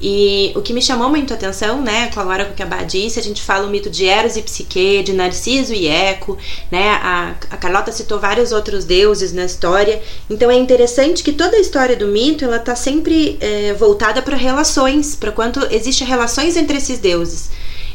E 0.02 0.54
o 0.56 0.62
que 0.62 0.72
me 0.72 0.82
chamou 0.82 1.10
muito 1.10 1.34
a 1.34 1.36
atenção, 1.36 1.82
né, 1.82 2.10
com 2.14 2.22
agora 2.22 2.46
com 2.46 2.54
o 2.54 2.56
que 2.56 2.64
a 2.64 2.66
Bá 2.66 2.84
disse, 2.84 3.20
a 3.20 3.24
gente 3.24 3.42
fala 3.42 3.68
o 3.68 3.70
mito 3.70 3.90
de 3.90 4.06
Eros 4.06 4.38
e 4.38 4.42
Psique, 4.42 5.04
de 5.04 5.12
Narciso 5.12 5.74
e 5.74 5.88
Eco, 5.88 6.38
né, 6.72 6.90
a, 7.04 7.36
a 7.50 7.58
Carlota 7.58 7.92
citou 7.92 8.18
vários 8.18 8.54
outros 8.54 8.86
deuses 8.86 9.34
na 9.34 9.44
história, 9.44 10.02
então 10.30 10.50
é 10.50 10.56
interessante 10.56 11.22
que 11.22 11.34
toda 11.34 11.58
a 11.58 11.60
história 11.60 11.98
do 11.98 12.08
mito, 12.08 12.46
ela 12.46 12.60
tá 12.60 12.78
sempre 12.78 13.38
é, 13.42 13.74
voltada 13.74 14.22
para 14.22 14.38
relações, 14.38 15.16
para 15.16 15.34
quanto 15.34 15.60
existe 15.70 16.06
relações 16.06 16.56
entre 16.56 16.78
esses 16.78 17.00
deuses. 17.00 17.50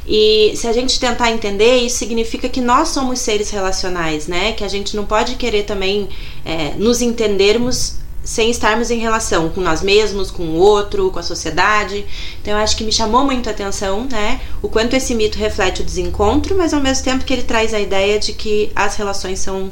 E 0.07 0.53
se 0.55 0.67
a 0.67 0.73
gente 0.75 1.01
tentar 1.01 1.31
entender, 1.31 1.79
isso 1.79 1.97
significa 1.97 2.47
que 2.47 2.61
nós 2.61 2.89
somos 2.89 3.21
seres 3.21 3.49
relacionais, 3.49 4.27
né? 4.27 4.53
Que 4.53 4.63
a 4.63 4.69
gente 4.69 4.95
não 4.95 5.07
pode 5.07 5.37
querer 5.37 5.63
também 5.63 6.11
é, 6.45 6.75
nos 6.77 7.01
entendermos 7.01 7.95
sem 8.25 8.51
estarmos 8.51 8.91
em 8.91 8.99
relação 8.99 9.51
com 9.51 9.61
nós 9.61 9.83
mesmos, 9.83 10.31
com 10.31 10.43
o 10.43 10.57
outro, 10.57 11.11
com 11.11 11.19
a 11.19 11.23
sociedade. 11.23 12.07
Então 12.41 12.55
eu 12.55 12.59
acho 12.59 12.77
que 12.77 12.85
me 12.85 12.93
chamou 12.93 13.25
muito 13.25 13.49
a 13.49 13.53
atenção, 13.53 14.07
né, 14.11 14.41
o 14.63 14.69
quanto 14.69 14.95
esse 14.95 15.15
mito 15.15 15.39
reflete 15.39 15.83
o 15.83 15.85
desencontro, 15.85 16.57
mas 16.57 16.73
ao 16.73 16.81
mesmo 16.81 17.05
tempo 17.05 17.25
que 17.25 17.33
ele 17.33 17.43
traz 17.43 17.75
a 17.75 17.81
ideia 17.81 18.19
de 18.19 18.33
que 18.33 18.73
as 18.75 18.97
relações 18.97 19.39
são 19.39 19.71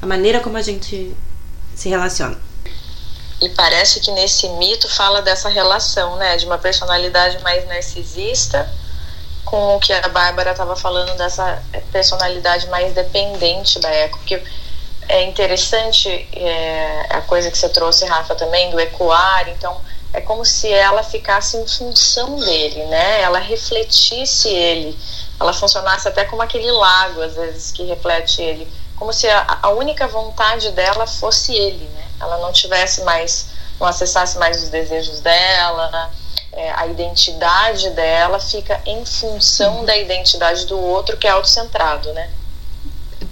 a 0.00 0.06
maneira 0.06 0.40
como 0.40 0.56
a 0.56 0.62
gente 0.62 1.14
se 1.74 1.88
relaciona. 1.88 2.38
E 3.40 3.48
parece 3.50 4.00
que 4.00 4.10
nesse 4.12 4.48
mito 4.50 4.88
fala 4.88 5.20
dessa 5.20 5.48
relação, 5.48 6.16
né, 6.16 6.36
de 6.36 6.46
uma 6.46 6.58
personalidade 6.58 7.42
mais 7.42 7.66
narcisista 7.66 8.70
com 9.44 9.76
o 9.76 9.80
que 9.80 9.92
a 9.92 10.08
Bárbara 10.08 10.52
estava 10.52 10.74
falando 10.74 11.16
dessa 11.16 11.62
personalidade 11.92 12.66
mais 12.68 12.94
dependente 12.94 13.78
da 13.78 13.88
Eco, 13.90 14.18
porque 14.18 14.42
é 15.08 15.24
interessante 15.24 16.08
é, 16.32 17.06
a 17.10 17.20
coisa 17.22 17.50
que 17.50 17.58
você 17.58 17.68
trouxe, 17.68 18.04
Rafa, 18.04 18.34
também, 18.34 18.70
do 18.70 18.80
ecoar. 18.80 19.48
Então, 19.48 19.80
é 20.12 20.20
como 20.20 20.44
se 20.44 20.72
ela 20.72 21.02
ficasse 21.02 21.56
em 21.56 21.66
função 21.66 22.36
dele, 22.36 22.84
né? 22.84 23.20
Ela 23.20 23.38
refletisse 23.38 24.48
ele. 24.48 24.98
Ela 25.40 25.52
funcionasse 25.52 26.06
até 26.06 26.24
como 26.24 26.42
aquele 26.42 26.70
lago, 26.70 27.20
às 27.20 27.34
vezes, 27.34 27.72
que 27.72 27.84
reflete 27.84 28.40
ele. 28.40 28.68
Como 28.96 29.12
se 29.12 29.28
a, 29.28 29.58
a 29.62 29.70
única 29.70 30.06
vontade 30.06 30.70
dela 30.70 31.06
fosse 31.06 31.54
ele, 31.54 31.84
né? 31.88 32.04
Ela 32.20 32.38
não 32.38 32.52
tivesse 32.52 33.02
mais, 33.02 33.48
não 33.80 33.86
acessasse 33.86 34.38
mais 34.38 34.62
os 34.62 34.68
desejos 34.68 35.20
dela, 35.20 36.10
é, 36.52 36.70
a 36.72 36.86
identidade 36.86 37.90
dela 37.90 38.38
fica 38.38 38.80
em 38.86 39.04
função 39.04 39.84
da 39.84 39.96
identidade 39.96 40.66
do 40.66 40.78
outro, 40.78 41.16
que 41.16 41.26
é 41.26 41.30
autocentrado, 41.30 42.12
né? 42.12 42.30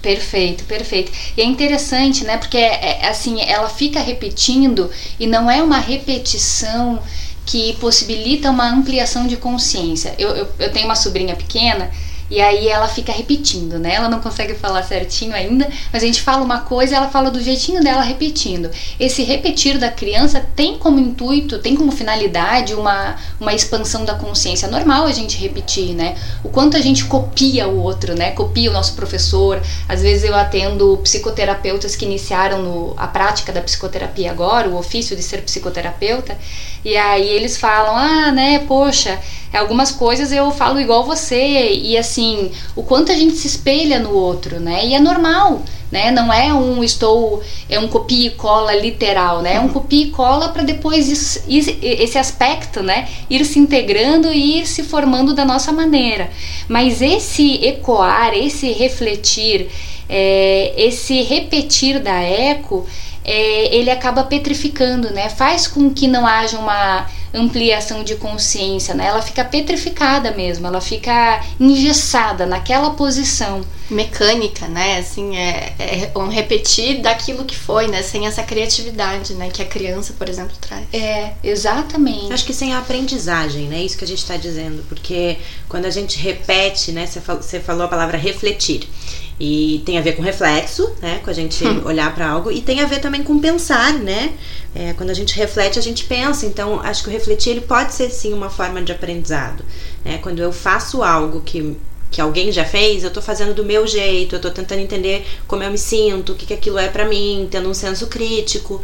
Perfeito, 0.03 0.65
perfeito. 0.65 1.13
E 1.37 1.41
é 1.41 1.45
interessante, 1.45 2.25
né? 2.25 2.37
Porque 2.37 2.57
é, 2.57 2.99
é, 3.03 3.07
assim, 3.07 3.41
ela 3.41 3.69
fica 3.69 4.01
repetindo 4.01 4.91
e 5.17 5.25
não 5.25 5.49
é 5.49 5.63
uma 5.63 5.79
repetição 5.79 7.01
que 7.45 7.71
possibilita 7.77 8.51
uma 8.51 8.69
ampliação 8.69 9.25
de 9.25 9.37
consciência. 9.37 10.13
Eu, 10.19 10.35
eu, 10.35 10.47
eu 10.59 10.71
tenho 10.73 10.85
uma 10.87 10.95
sobrinha 10.95 11.37
pequena 11.37 11.89
e 12.33 12.41
aí 12.41 12.67
ela 12.67 12.87
fica 12.87 13.11
repetindo, 13.11 13.77
né? 13.77 13.93
Ela 13.93 14.09
não 14.09 14.19
consegue 14.19 14.55
falar 14.55 14.81
certinho 14.81 15.35
ainda, 15.35 15.69
mas 15.91 16.01
a 16.01 16.05
gente 16.07 16.19
fala 16.19 16.43
uma 16.43 16.61
coisa, 16.61 16.95
ela 16.95 17.07
fala 17.07 17.29
do 17.29 17.39
jeitinho 17.39 17.83
dela 17.83 18.01
repetindo. 18.01 18.71
Esse 18.99 19.21
repetir 19.21 19.77
da 19.77 19.91
criança 19.91 20.43
tem 20.55 20.79
como 20.79 20.99
intuito, 20.99 21.59
tem 21.59 21.75
como 21.75 21.91
finalidade 21.91 22.73
uma, 22.73 23.17
uma 23.39 23.53
expansão 23.53 24.03
da 24.03 24.15
consciência. 24.15 24.65
É 24.65 24.69
normal 24.71 25.05
a 25.05 25.11
gente 25.11 25.37
repetir, 25.37 25.93
né? 25.93 26.15
O 26.43 26.49
quanto 26.49 26.75
a 26.75 26.81
gente 26.81 27.05
copia 27.05 27.67
o 27.67 27.79
outro, 27.79 28.17
né? 28.17 28.31
Copia 28.31 28.71
o 28.71 28.73
nosso 28.73 28.95
professor. 28.95 29.61
Às 29.87 30.01
vezes 30.01 30.23
eu 30.23 30.33
atendo 30.33 30.97
psicoterapeutas 31.03 31.95
que 31.95 32.03
iniciaram 32.03 32.63
no, 32.63 32.95
a 32.97 33.05
prática 33.05 33.51
da 33.51 33.61
psicoterapia 33.61 34.31
agora, 34.31 34.67
o 34.67 34.75
ofício 34.75 35.15
de 35.15 35.21
ser 35.21 35.43
psicoterapeuta, 35.43 36.35
e 36.83 36.97
aí 36.97 37.29
eles 37.29 37.57
falam: 37.57 37.95
"Ah, 37.95 38.31
né, 38.31 38.57
poxa, 38.67 39.19
algumas 39.53 39.91
coisas 39.91 40.31
eu 40.31 40.49
falo 40.51 40.79
igual 40.79 41.03
você 41.03 41.73
e 41.73 41.95
assim 41.95 42.22
o 42.75 42.83
quanto 42.83 43.11
a 43.11 43.15
gente 43.15 43.35
se 43.35 43.47
espelha 43.47 43.99
no 43.99 44.13
outro 44.13 44.59
né? 44.59 44.85
E 44.85 44.93
é 44.93 44.99
normal 44.99 45.61
né? 45.91 46.09
Não 46.09 46.33
é 46.33 46.51
um 46.53 46.83
estou 46.83 47.41
é 47.69 47.79
um 47.79 47.87
copia 47.87 48.27
e 48.27 48.31
cola 48.31 48.73
literal 48.75 49.41
né? 49.41 49.55
É 49.55 49.59
um 49.59 49.69
copia 49.69 50.07
e 50.07 50.09
cola 50.09 50.49
para 50.49 50.63
depois 50.63 51.07
isso, 51.07 51.43
esse 51.47 52.17
aspecto 52.17 52.81
né? 52.81 53.07
Ir 53.29 53.45
se 53.45 53.59
integrando 53.59 54.31
e 54.31 54.59
ir 54.59 54.65
se 54.65 54.83
formando 54.83 55.33
da 55.33 55.45
nossa 55.45 55.71
maneira. 55.71 56.29
Mas 56.67 57.01
esse 57.01 57.63
ecoar 57.63 58.33
esse 58.33 58.71
refletir 58.71 59.69
é, 60.09 60.73
esse 60.75 61.21
repetir 61.21 61.99
da 61.99 62.21
eco 62.21 62.85
é, 63.23 63.75
ele 63.75 63.89
acaba 63.89 64.23
petrificando 64.23 65.09
né 65.11 65.29
faz 65.29 65.67
com 65.67 65.89
que 65.93 66.07
não 66.07 66.25
haja 66.25 66.57
uma 66.57 67.07
ampliação 67.33 68.03
de 68.03 68.15
consciência, 68.15 68.93
né? 68.93 69.07
Ela 69.07 69.21
fica 69.21 69.43
petrificada 69.43 70.31
mesmo, 70.31 70.67
ela 70.67 70.79
fica 70.79 71.43
engessada 71.59 72.45
naquela 72.45 72.91
posição. 72.91 73.65
Mecânica, 73.89 74.67
né? 74.67 74.99
Assim, 74.99 75.35
é, 75.35 75.73
é 75.77 76.11
um 76.17 76.27
repetir 76.29 77.01
daquilo 77.01 77.43
que 77.43 77.55
foi, 77.55 77.87
né? 77.87 78.01
Sem 78.01 78.25
essa 78.27 78.41
criatividade, 78.41 79.33
né? 79.33 79.49
Que 79.51 79.61
a 79.61 79.65
criança, 79.65 80.13
por 80.17 80.29
exemplo, 80.29 80.55
traz. 80.59 80.85
É, 80.93 81.33
exatamente. 81.43 82.31
Acho 82.31 82.45
que 82.45 82.53
sem 82.53 82.73
a 82.73 82.79
aprendizagem, 82.79 83.67
né? 83.67 83.81
Isso 83.83 83.97
que 83.97 84.05
a 84.05 84.07
gente 84.07 84.19
está 84.19 84.37
dizendo. 84.37 84.83
Porque 84.87 85.37
quando 85.67 85.85
a 85.85 85.89
gente 85.89 86.17
repete, 86.17 86.91
né? 86.91 87.05
Você 87.05 87.19
falou, 87.19 87.41
você 87.41 87.59
falou 87.59 87.83
a 87.83 87.87
palavra 87.87 88.17
refletir. 88.17 88.87
E 89.45 89.83
tem 89.85 89.97
a 89.97 90.01
ver 90.01 90.13
com 90.13 90.21
reflexo, 90.21 90.89
né? 91.01 91.19
Com 91.21 91.29
a 91.29 91.33
gente 91.33 91.67
hum. 91.67 91.81
olhar 91.83 92.15
para 92.15 92.29
algo. 92.29 92.49
E 92.49 92.61
tem 92.61 92.79
a 92.79 92.85
ver 92.85 93.01
também 93.01 93.21
com 93.23 93.37
pensar, 93.39 93.91
né? 93.91 94.31
É, 94.73 94.93
quando 94.93 95.09
a 95.09 95.13
gente 95.13 95.35
reflete, 95.35 95.77
a 95.77 95.81
gente 95.81 96.05
pensa. 96.05 96.45
Então, 96.45 96.79
acho 96.79 97.03
que 97.03 97.09
o 97.09 97.11
refletir 97.11 97.49
ele 97.49 97.59
pode 97.59 97.93
ser 97.93 98.09
sim 98.09 98.31
uma 98.31 98.49
forma 98.49 98.81
de 98.81 98.93
aprendizado. 98.93 99.65
Né? 100.05 100.17
Quando 100.19 100.39
eu 100.39 100.53
faço 100.53 101.03
algo 101.03 101.41
que, 101.41 101.75
que 102.09 102.21
alguém 102.21 102.53
já 102.53 102.63
fez, 102.63 103.03
eu 103.03 103.11
tô 103.11 103.21
fazendo 103.21 103.53
do 103.53 103.65
meu 103.65 103.85
jeito, 103.85 104.37
eu 104.37 104.39
tô 104.39 104.49
tentando 104.49 104.79
entender 104.79 105.27
como 105.45 105.61
eu 105.61 105.69
me 105.69 105.77
sinto, 105.77 106.31
o 106.31 106.35
que, 106.35 106.45
que 106.45 106.53
aquilo 106.53 106.77
é 106.77 106.87
para 106.87 107.03
mim, 107.03 107.45
tendo 107.51 107.67
um 107.67 107.73
senso 107.73 108.07
crítico. 108.07 108.81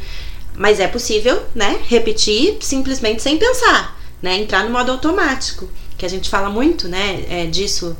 mas 0.55 0.81
é 0.81 0.89
possível, 0.89 1.41
né, 1.55 1.79
repetir 1.87 2.57
simplesmente 2.59 3.21
sem 3.21 3.37
pensar, 3.37 3.97
né, 4.21 4.37
entrar 4.37 4.65
no 4.65 4.71
modo 4.71 4.91
automático, 4.91 5.69
que 5.97 6.05
a 6.05 6.09
gente 6.09 6.29
fala 6.29 6.49
muito, 6.49 6.89
né, 6.89 7.23
é, 7.29 7.45
disso 7.45 7.95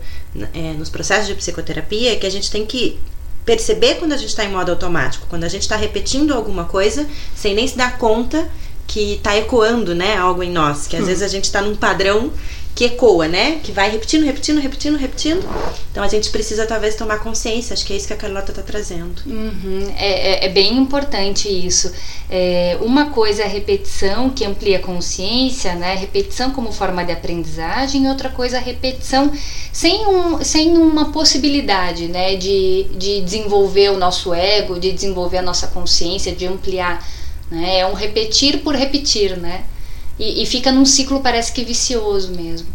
é, 0.54 0.74
nos 0.74 0.90
processos 0.90 1.28
de 1.28 1.36
psicoterapia, 1.36 2.16
que 2.18 2.26
a 2.26 2.30
gente 2.30 2.50
tem 2.52 2.66
que 2.66 3.00
perceber 3.46 3.96
quando 3.96 4.14
a 4.14 4.18
gente 4.18 4.30
está 4.30 4.44
em 4.44 4.52
modo 4.52 4.70
automático, 4.70 5.26
quando 5.30 5.44
a 5.44 5.48
gente 5.48 5.64
está 5.64 5.76
repetindo 5.76 6.34
alguma 6.34 6.66
coisa 6.66 7.08
sem 7.36 7.56
nem 7.56 7.68
se 7.68 7.76
dar 7.76 7.98
conta 7.98 8.48
que 8.86 9.14
está 9.14 9.38
ecoando, 9.38 9.94
né, 9.94 10.18
algo 10.18 10.42
em 10.42 10.52
nós, 10.52 10.88
que 10.88 10.96
às 10.96 11.04
hum. 11.04 11.06
vezes 11.06 11.24
a 11.24 11.28
gente 11.28 11.46
está 11.46 11.62
num 11.62 11.76
padrão 11.76 12.32
que 12.76 12.86
ecoa, 12.86 13.28
né? 13.28 13.60
Que 13.62 13.72
vai 13.72 13.90
repetindo, 13.90 14.24
repetindo, 14.24 14.60
repetindo, 14.60 14.98
repetindo. 14.98 15.50
Então 15.92 16.04
a 16.04 16.08
gente 16.08 16.30
precisa 16.30 16.66
talvez 16.66 16.96
tomar 16.96 17.20
consciência. 17.20 17.74
Acho 17.74 17.86
que 17.86 17.92
é 17.92 17.98
isso 17.98 18.08
que 18.08 18.14
a 18.14 18.18
Carlota 18.18 18.52
está 18.52 18.64
trazendo. 18.64 19.22
Uhum. 19.26 19.94
É, 19.98 20.46
é, 20.46 20.46
é, 20.46 20.50
bem 20.50 20.78
importante 20.78 21.50
isso. 21.50 21.92
É, 22.30 22.78
uma 22.80 23.10
coisa 23.10 23.44
é 23.44 23.46
a 23.46 23.50
repetição 23.50 24.30
que 24.30 24.46
amplia 24.46 24.78
a 24.78 24.82
consciência, 24.82 25.76
né? 25.76 25.96
Repetição 25.96 26.52
como 26.52 26.72
forma 26.72 27.04
de 27.04 27.12
aprendizagem. 27.12 28.08
Outra 28.08 28.30
coisa 28.30 28.56
é 28.58 28.60
a 28.60 28.64
repetição 28.64 29.32
sem, 29.74 30.08
um, 30.08 30.42
sem 30.44 30.78
uma 30.78 31.12
possibilidade, 31.12 32.08
né? 32.08 32.38
De, 32.38 32.86
de 32.96 33.20
desenvolver 33.22 33.90
o 33.90 33.98
nosso 33.98 34.34
ego, 34.34 34.80
de 34.80 34.92
desenvolver 34.94 35.40
a 35.40 35.44
nossa 35.44 35.68
consciência, 35.68 36.34
de 36.34 36.46
ampliar. 36.46 37.06
Né? 37.52 37.80
É 37.80 37.86
um 37.86 37.94
repetir 37.94 38.60
por 38.60 38.74
repetir, 38.74 39.36
né? 39.38 39.66
E, 40.20 40.44
e 40.44 40.46
fica 40.46 40.72
num 40.72 40.86
ciclo, 40.86 41.22
parece 41.22 41.52
que 41.52 41.64
vicioso 41.64 42.32
mesmo. 42.34 42.68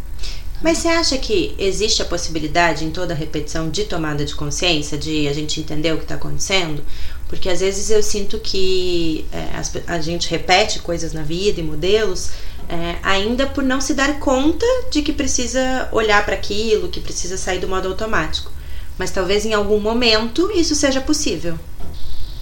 Mas 0.63 0.79
você 0.79 0.89
acha 0.89 1.19
que 1.19 1.55
existe 1.59 2.01
a 2.01 2.07
possibilidade 2.07 2.87
em 2.87 2.91
toda 2.91 3.13
repetição 3.13 3.69
de 3.69 3.85
tomada 3.85 4.25
de 4.25 4.35
consciência, 4.35 4.97
de 4.97 5.29
a 5.29 5.33
gente 5.35 5.61
entender 5.61 5.93
o 5.93 5.99
que 5.99 6.05
está 6.05 6.15
acontecendo? 6.15 6.83
Porque 7.29 7.51
às 7.51 7.61
vezes 7.61 7.91
eu 7.91 8.03
sinto 8.03 8.39
que 8.39 9.27
é, 9.31 9.51
a 9.87 10.01
gente 10.01 10.27
repete 10.29 10.79
coisas 10.79 11.13
na 11.13 11.23
vida 11.23 11.61
e 11.61 11.63
modelos 11.63 12.31
é, 12.67 12.97
ainda 13.03 13.47
por 13.47 13.63
não 13.63 13.79
se 13.79 13.93
dar 13.93 14.19
conta 14.19 14.65
de 14.91 15.03
que 15.03 15.13
precisa 15.13 15.89
olhar 15.93 16.25
para 16.25 16.35
aquilo, 16.35 16.89
que 16.89 17.01
precisa 17.01 17.37
sair 17.37 17.59
do 17.59 17.69
modo 17.69 17.89
automático. 17.89 18.51
Mas 18.97 19.11
talvez 19.11 19.45
em 19.45 19.53
algum 19.53 19.81
momento 19.81 20.51
isso 20.53 20.75
seja 20.75 21.01
possível. 21.01 21.59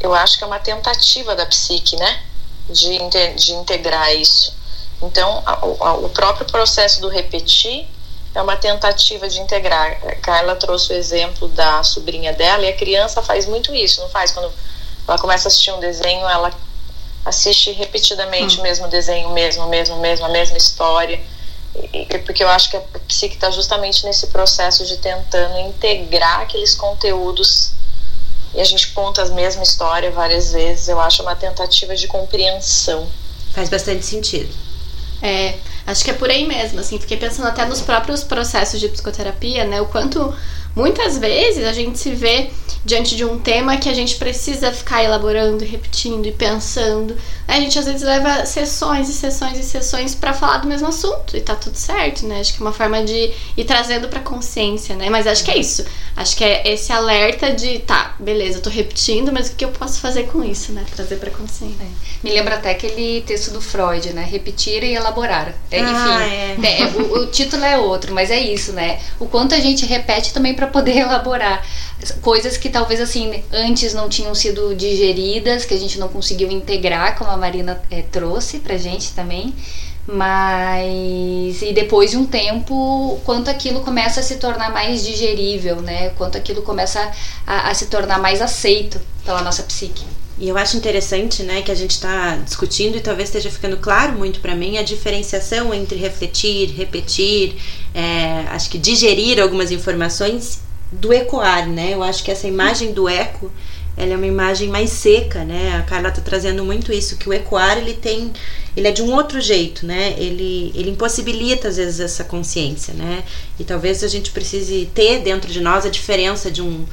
Eu 0.00 0.14
acho 0.14 0.38
que 0.38 0.44
é 0.44 0.46
uma 0.46 0.60
tentativa 0.60 1.34
da 1.34 1.46
psique, 1.46 1.96
né? 1.96 2.22
De, 2.68 3.34
de 3.34 3.52
integrar 3.52 4.14
isso. 4.14 4.61
Então, 5.02 5.42
a, 5.44 5.52
a, 5.52 5.94
o 5.94 6.08
próprio 6.08 6.46
processo 6.46 7.00
do 7.00 7.08
repetir 7.08 7.86
é 8.34 8.40
uma 8.40 8.56
tentativa 8.56 9.28
de 9.28 9.40
integrar. 9.40 9.98
A 10.06 10.14
Carla 10.16 10.56
trouxe 10.56 10.92
o 10.92 10.96
exemplo 10.96 11.48
da 11.48 11.82
sobrinha 11.82 12.32
dela 12.32 12.64
e 12.64 12.68
a 12.68 12.76
criança 12.76 13.20
faz 13.20 13.46
muito 13.46 13.74
isso, 13.74 14.00
não 14.00 14.08
faz? 14.08 14.30
Quando 14.30 14.50
ela 15.06 15.18
começa 15.18 15.46
a 15.46 15.48
assistir 15.48 15.72
um 15.72 15.80
desenho, 15.80 16.26
ela 16.26 16.52
assiste 17.24 17.72
repetidamente 17.72 18.56
hum. 18.56 18.60
o 18.60 18.62
mesmo 18.62 18.88
desenho, 18.88 19.30
mesmo, 19.30 19.66
mesmo, 19.68 19.96
mesmo, 19.98 20.24
a 20.26 20.28
mesma 20.28 20.56
história. 20.56 21.20
E, 21.92 22.18
porque 22.18 22.44
eu 22.44 22.48
acho 22.48 22.70
que 22.70 22.76
a 22.76 22.82
psique 23.08 23.34
está 23.34 23.50
justamente 23.50 24.04
nesse 24.04 24.28
processo 24.28 24.84
de 24.86 24.98
tentando 24.98 25.58
integrar 25.58 26.40
aqueles 26.40 26.74
conteúdos 26.74 27.72
e 28.54 28.60
a 28.60 28.64
gente 28.64 28.88
conta 28.88 29.22
a 29.22 29.26
mesma 29.26 29.62
história 29.62 30.10
várias 30.10 30.52
vezes. 30.52 30.88
Eu 30.88 31.00
acho 31.00 31.22
uma 31.22 31.34
tentativa 31.34 31.96
de 31.96 32.06
compreensão. 32.06 33.08
Faz 33.52 33.68
bastante 33.68 34.04
sentido. 34.04 34.54
É, 35.22 35.54
acho 35.86 36.04
que 36.04 36.10
é 36.10 36.14
por 36.14 36.28
aí 36.28 36.46
mesmo, 36.46 36.80
assim, 36.80 36.98
fiquei 36.98 37.16
pensando 37.16 37.46
até 37.46 37.64
nos 37.64 37.80
próprios 37.80 38.24
processos 38.24 38.80
de 38.80 38.88
psicoterapia, 38.88 39.64
né? 39.64 39.80
O 39.80 39.86
quanto 39.86 40.34
muitas 40.74 41.16
vezes 41.16 41.64
a 41.64 41.72
gente 41.72 41.98
se 41.98 42.10
vê 42.10 42.50
diante 42.84 43.14
de 43.14 43.24
um 43.24 43.38
tema 43.38 43.76
que 43.76 43.88
a 43.88 43.94
gente 43.94 44.16
precisa 44.16 44.72
ficar 44.72 45.04
elaborando, 45.04 45.64
repetindo 45.64 46.26
e 46.26 46.32
pensando. 46.32 47.16
A 47.52 47.60
gente 47.60 47.78
às 47.78 47.84
vezes 47.84 48.00
leva 48.00 48.46
sessões 48.46 49.10
e 49.10 49.12
sessões 49.12 49.58
e 49.58 49.62
sessões 49.62 50.14
para 50.14 50.32
falar 50.32 50.56
do 50.56 50.66
mesmo 50.66 50.88
assunto 50.88 51.36
e 51.36 51.40
tá 51.42 51.54
tudo 51.54 51.76
certo, 51.76 52.26
né? 52.26 52.40
Acho 52.40 52.54
que 52.54 52.62
é 52.62 52.64
uma 52.64 52.72
forma 52.72 53.04
de 53.04 53.30
ir 53.54 53.64
trazendo 53.64 54.08
para 54.08 54.20
consciência, 54.20 54.96
né? 54.96 55.10
Mas 55.10 55.26
acho 55.26 55.44
que 55.44 55.50
é 55.50 55.58
isso. 55.58 55.84
Acho 56.16 56.34
que 56.34 56.42
é 56.42 56.72
esse 56.72 56.90
alerta 56.90 57.52
de, 57.52 57.80
tá, 57.80 58.16
beleza, 58.18 58.56
eu 58.56 58.62
tô 58.62 58.70
repetindo, 58.70 59.30
mas 59.30 59.50
o 59.50 59.54
que 59.54 59.66
eu 59.66 59.68
posso 59.68 60.00
fazer 60.00 60.28
com 60.28 60.42
isso, 60.42 60.72
né? 60.72 60.82
Trazer 60.96 61.16
para 61.16 61.30
consciência. 61.30 61.76
É. 61.82 61.86
Me 62.24 62.32
lembra 62.32 62.54
até 62.54 62.70
aquele 62.70 63.20
texto 63.20 63.50
do 63.50 63.60
Freud, 63.60 64.14
né? 64.14 64.26
Repetir 64.30 64.82
e 64.82 64.94
elaborar. 64.94 65.54
É, 65.70 65.80
ah, 65.80 65.90
enfim, 65.90 66.66
é. 66.66 66.80
É, 66.80 66.86
o, 66.86 67.18
o 67.18 67.26
título 67.26 67.66
é 67.66 67.76
outro, 67.76 68.14
mas 68.14 68.30
é 68.30 68.40
isso, 68.40 68.72
né? 68.72 68.98
O 69.20 69.26
quanto 69.26 69.54
a 69.54 69.60
gente 69.60 69.84
repete 69.84 70.32
também 70.32 70.54
para 70.54 70.68
poder 70.68 70.96
elaborar 71.04 71.62
coisas 72.20 72.56
que 72.56 72.68
talvez 72.68 73.00
assim 73.00 73.42
antes 73.52 73.94
não 73.94 74.08
tinham 74.08 74.34
sido 74.34 74.74
digeridas, 74.74 75.64
que 75.64 75.74
a 75.74 75.78
gente 75.78 75.98
não 75.98 76.08
conseguiu 76.08 76.50
integrar, 76.50 77.16
como 77.16 77.30
a 77.30 77.36
Marina 77.42 77.82
é, 77.90 78.02
trouxe 78.02 78.60
pra 78.60 78.76
gente 78.76 79.12
também. 79.12 79.52
Mas 80.06 81.62
e 81.62 81.72
depois 81.72 82.10
de 82.10 82.16
um 82.16 82.26
tempo, 82.26 83.20
quanto 83.24 83.48
aquilo 83.48 83.80
começa 83.80 84.20
a 84.20 84.22
se 84.22 84.36
tornar 84.36 84.72
mais 84.72 85.04
digerível, 85.04 85.80
né? 85.80 86.10
Quanto 86.10 86.36
aquilo 86.36 86.62
começa 86.62 87.00
a, 87.46 87.70
a 87.70 87.74
se 87.74 87.86
tornar 87.86 88.18
mais 88.18 88.40
aceito 88.40 89.00
pela 89.24 89.42
nossa 89.42 89.62
psique. 89.62 90.04
E 90.38 90.48
eu 90.48 90.56
acho 90.58 90.76
interessante, 90.76 91.42
né, 91.44 91.62
que 91.62 91.70
a 91.70 91.74
gente 91.74 91.92
está 91.92 92.36
discutindo 92.36 92.96
e 92.96 93.00
talvez 93.00 93.28
esteja 93.28 93.50
ficando 93.50 93.76
claro 93.76 94.14
muito 94.14 94.40
para 94.40 94.56
mim 94.56 94.76
a 94.76 94.82
diferenciação 94.82 95.72
entre 95.72 95.96
refletir, 95.96 96.70
repetir, 96.70 97.54
é, 97.94 98.46
acho 98.48 98.68
que 98.70 98.78
digerir 98.78 99.40
algumas 99.40 99.70
informações 99.70 100.60
do 100.90 101.12
ecoar, 101.12 101.68
né? 101.68 101.94
Eu 101.94 102.02
acho 102.02 102.24
que 102.24 102.30
essa 102.30 102.48
imagem 102.48 102.92
do 102.92 103.08
eco, 103.08 103.52
ela 103.96 104.14
é 104.14 104.16
uma 104.16 104.26
imagem 104.26 104.68
mais 104.68 104.90
seca, 104.90 105.44
né? 105.44 105.76
A 105.76 105.82
Carla 105.82 106.10
tá 106.10 106.20
trazendo 106.22 106.64
muito 106.64 106.92
isso, 106.92 107.16
que 107.16 107.28
o 107.28 107.32
ecoar 107.32 107.78
ele 107.78 107.94
tem, 107.94 108.32
ele 108.76 108.88
é 108.88 108.90
de 108.90 109.02
um 109.02 109.12
outro 109.12 109.40
jeito, 109.40 109.86
né? 109.86 110.14
Ele, 110.16 110.72
ele 110.74 110.90
impossibilita 110.90 111.68
às 111.68 111.76
vezes 111.76 112.00
essa 112.00 112.24
consciência, 112.24 112.94
né? 112.94 113.22
E 113.58 113.64
talvez 113.64 114.02
a 114.02 114.08
gente 114.08 114.30
precise 114.30 114.88
ter 114.94 115.20
dentro 115.20 115.50
de 115.52 115.60
nós 115.60 115.84
a 115.84 115.90
diferença 115.90 116.50
de 116.50 116.62
um, 116.62 116.86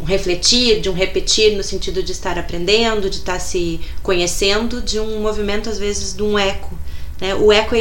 um 0.00 0.04
refletir, 0.04 0.80
de 0.80 0.90
um 0.90 0.94
repetir 0.94 1.56
no 1.56 1.62
sentido 1.62 2.02
de 2.02 2.12
estar 2.12 2.36
aprendendo, 2.36 3.08
de 3.08 3.18
estar 3.18 3.38
se 3.38 3.80
conhecendo, 4.02 4.82
de 4.82 4.98
um 4.98 5.20
movimento 5.20 5.70
às 5.70 5.78
vezes 5.78 6.14
de 6.14 6.22
um 6.22 6.38
eco, 6.38 6.76
né? 7.20 7.34
O 7.36 7.52
eco, 7.52 7.76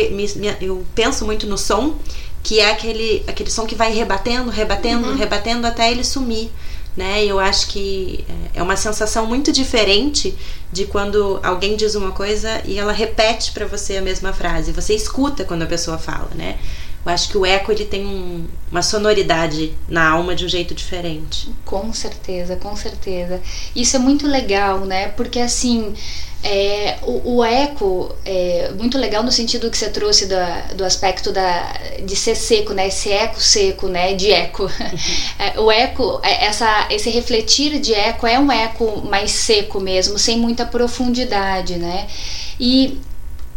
eu 0.62 0.86
penso 0.94 1.26
muito 1.26 1.48
no 1.48 1.58
som 1.58 1.98
que 2.44 2.60
é 2.60 2.72
aquele, 2.72 3.24
aquele 3.28 3.50
som 3.50 3.66
que 3.66 3.76
vai 3.76 3.92
rebatendo, 3.94 4.50
rebatendo, 4.50 5.10
uhum. 5.10 5.16
rebatendo 5.16 5.68
até 5.68 5.92
ele 5.92 6.04
sumir. 6.04 6.50
Né? 7.00 7.24
Eu 7.24 7.40
acho 7.40 7.68
que 7.70 8.26
é, 8.54 8.60
é 8.60 8.62
uma 8.62 8.76
sensação 8.76 9.26
muito 9.26 9.54
diferente 9.54 10.36
de 10.70 10.84
quando 10.84 11.40
alguém 11.42 11.78
diz 11.78 11.96
uma 11.96 12.12
coisa 12.12 12.62
e 12.66 12.78
ela 12.78 12.92
repete 12.92 13.54
para 13.54 13.66
você 13.66 13.96
a 13.96 14.02
mesma 14.02 14.34
frase. 14.34 14.74
Você 14.74 14.94
escuta 14.94 15.46
quando 15.46 15.62
a 15.62 15.66
pessoa 15.66 15.98
fala, 15.98 16.28
né? 16.36 16.60
Eu 17.06 17.12
acho 17.12 17.30
que 17.30 17.38
o 17.38 17.46
eco 17.46 17.72
ele 17.72 17.86
tem 17.86 18.06
um, 18.06 18.46
uma 18.72 18.82
sonoridade 18.82 19.74
na 19.88 20.10
alma 20.10 20.36
de 20.36 20.46
um 20.46 20.50
jeito 20.50 20.74
diferente. 20.76 21.50
Com 21.66 21.94
certeza, 21.94 22.56
com 22.56 22.76
certeza. 22.76 23.42
Isso 23.76 23.96
é 23.96 24.00
muito 24.00 24.28
legal, 24.28 24.82
né? 24.82 25.08
Porque 25.10 25.40
assim, 25.40 25.94
é, 26.44 26.98
o, 27.04 27.38
o, 27.38 27.44
eco 27.44 28.16
é 28.26 28.72
muito 28.78 28.98
legal 28.98 29.22
no 29.24 29.32
sentido 29.32 29.70
que 29.70 29.78
você 29.78 29.90
trouxe 29.90 30.26
da, 30.26 30.62
do 30.74 30.86
aspecto 30.86 31.32
da, 31.32 31.74
de 32.06 32.16
ser 32.16 32.36
seco, 32.36 32.74
né? 32.74 32.88
Esse 32.88 33.12
eco 33.12 33.42
seco, 33.42 33.88
né? 33.88 34.14
De 34.14 34.32
eco. 34.32 34.70
é, 35.40 35.60
o 35.60 35.72
eco, 35.72 36.20
é, 36.24 36.46
essa, 36.46 36.88
esse 36.90 37.10
refletir 37.10 37.80
de 37.80 37.94
eco 37.94 38.28
é 38.28 38.38
um 38.38 38.52
eco 38.52 39.06
mais 39.10 39.32
seco 39.32 39.80
mesmo, 39.82 40.20
sem 40.20 40.38
muita 40.38 40.66
profundidade, 40.66 41.78
né? 41.78 42.08
E 42.60 43.00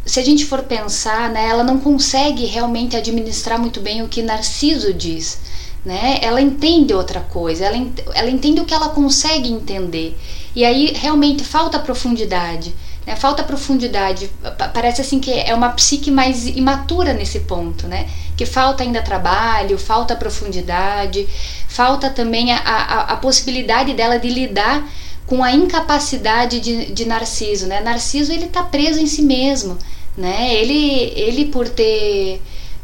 se 0.05 0.19
a 0.19 0.25
gente 0.25 0.45
for 0.45 0.63
pensar, 0.63 1.31
né, 1.31 1.49
ela 1.49 1.63
não 1.63 1.79
consegue 1.79 2.45
realmente 2.47 2.97
administrar 2.97 3.59
muito 3.59 3.81
bem 3.81 4.03
o 4.03 4.09
que 4.09 4.23
Narciso 4.23 4.93
diz. 4.93 5.39
Né? 5.85 6.19
Ela 6.23 6.41
entende 6.41 6.95
outra 6.95 7.21
coisa, 7.21 7.65
ela, 7.65 7.77
ela 8.15 8.31
entende 8.31 8.61
o 8.61 8.65
que 8.65 8.75
ela 8.75 8.89
consegue 8.91 9.51
entender. 9.51 10.17
E 10.55 10.65
aí 10.65 10.93
realmente 10.95 11.45
falta 11.45 11.79
profundidade. 11.79 12.75
Né? 13.07 13.17
Falta 13.17 13.43
profundidade. 13.43 14.31
Parece 14.73 15.01
assim 15.01 15.19
que 15.19 15.33
é 15.33 15.55
uma 15.55 15.71
psique 15.71 16.11
mais 16.11 16.47
imatura 16.47 17.13
nesse 17.13 17.41
ponto, 17.41 17.89
né? 17.89 18.09
Que 18.37 18.47
falta 18.47 18.83
ainda 18.83 19.03
trabalho, 19.03 19.77
falta 19.77 20.15
profundidade, 20.15 21.29
falta 21.69 22.11
também 22.11 22.53
a, 22.53 22.59
a, 22.59 23.01
a 23.13 23.17
possibilidade 23.17 23.93
dela 23.95 24.19
de 24.19 24.29
lidar 24.29 24.89
com 25.27 25.43
a 25.43 25.53
incapacidade 25.53 26.61
de, 26.61 26.93
de 26.93 27.05
Narciso, 27.05 27.67
né? 27.67 27.81
Narciso 27.81 28.33
ele 28.33 28.47
está 28.47 28.63
preso 28.63 29.01
em 29.01 29.07
si 29.07 29.23
mesmo, 29.23 29.79
né? 30.17 30.55
Ele, 30.55 31.13
ele 31.17 31.45
por 31.47 31.69
ter, 31.69 32.43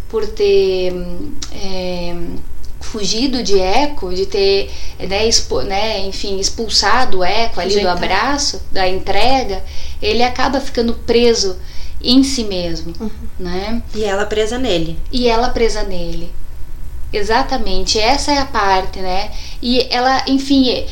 por 0.09 0.27
ter 0.27 0.93
é, 1.53 2.17
fugido 2.81 3.43
de 3.43 3.59
Eco, 3.59 4.15
de 4.15 4.27
ter, 4.27 4.71
né, 4.99 5.27
expo, 5.27 5.61
né, 5.63 6.01
enfim, 6.07 6.39
expulsado 6.39 7.19
o 7.19 7.25
Eco 7.25 7.61
ali 7.61 7.81
do 7.81 7.89
abraço, 7.89 8.63
da 8.73 8.89
entrega, 8.89 9.63
ele 10.01 10.23
acaba 10.23 10.61
ficando 10.61 10.95
preso 10.95 11.57
em 12.03 12.23
si 12.23 12.45
mesmo, 12.45 12.95
uhum. 12.99 13.11
né? 13.39 13.83
E 13.95 14.05
ela 14.05 14.25
presa 14.25 14.57
nele. 14.57 14.99
E 15.11 15.29
ela 15.29 15.51
presa 15.51 15.83
nele. 15.83 16.33
Exatamente, 17.13 17.99
essa 17.99 18.33
é 18.33 18.39
a 18.39 18.45
parte, 18.45 19.01
né? 19.01 19.31
E 19.61 19.87
ela, 19.91 20.23
enfim, 20.27 20.87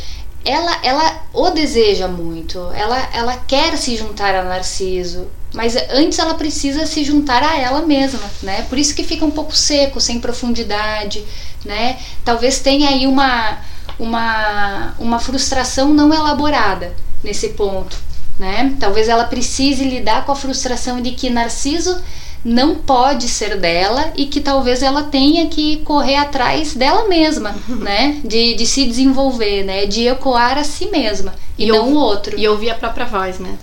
ela, 0.47 0.79
ela 0.83 1.23
o 1.33 1.51
deseja 1.51 2.07
muito, 2.07 2.59
ela, 2.73 2.97
ela 3.13 3.37
quer 3.37 3.77
se 3.77 3.97
juntar 3.97 4.33
a 4.33 4.45
Narciso, 4.45 5.27
mas 5.53 5.75
antes 5.91 6.21
ela 6.21 6.35
precisa 6.35 6.87
se 6.87 7.03
juntar 7.03 7.43
a 7.43 7.59
ela 7.59 7.83
mesma, 7.83 8.23
né? 8.43 8.63
Por 8.69 8.79
isso 8.79 8.95
que 8.95 9.03
fica 9.03 9.25
um 9.25 9.31
pouco 9.31 9.55
seco, 9.57 10.01
sem 10.01 10.21
profundidade, 10.21 11.25
né? 11.65 11.99
Talvez 12.25 12.61
tenha 12.61 12.91
aí 12.91 13.09
uma, 13.09 13.59
uma, 13.99 14.95
uma 15.01 15.19
frustração 15.19 15.93
não 15.93 16.15
elaborada 16.15 16.95
nesse 17.25 17.49
ponto, 17.51 17.97
né? 18.39 18.77
Talvez 18.79 19.09
ela 19.09 19.25
precise 19.25 19.83
lidar 19.83 20.25
com 20.25 20.31
a 20.31 20.37
frustração 20.37 21.03
de 21.03 21.11
que 21.11 21.29
Narciso 21.29 22.01
não 22.47 22.77
pode 22.77 23.29
ser 23.29 23.57
dela 23.57 24.13
e 24.15 24.27
que 24.27 24.41
talvez 24.41 24.81
ela 24.81 25.03
tenha 25.03 25.49
que 25.49 25.79
correr 25.79 26.15
atrás 26.15 26.75
dela 26.75 27.09
mesma, 27.09 27.53
né? 27.69 28.21
De, 28.23 28.55
de 28.55 28.65
se 28.65 28.87
desenvolver, 28.87 29.65
né? 29.65 29.85
De 29.85 30.07
ecoar 30.07 30.57
a 30.57 30.63
si 30.63 30.87
mesma 30.87 31.35
e, 31.59 31.65
e 31.65 31.69
não 31.69 31.93
o 31.93 31.97
outro. 31.97 32.39
E 32.39 32.47
ouvir 32.47 32.71
a 32.71 32.77
própria 32.77 33.05
voz, 33.05 33.41
né? 33.41 33.59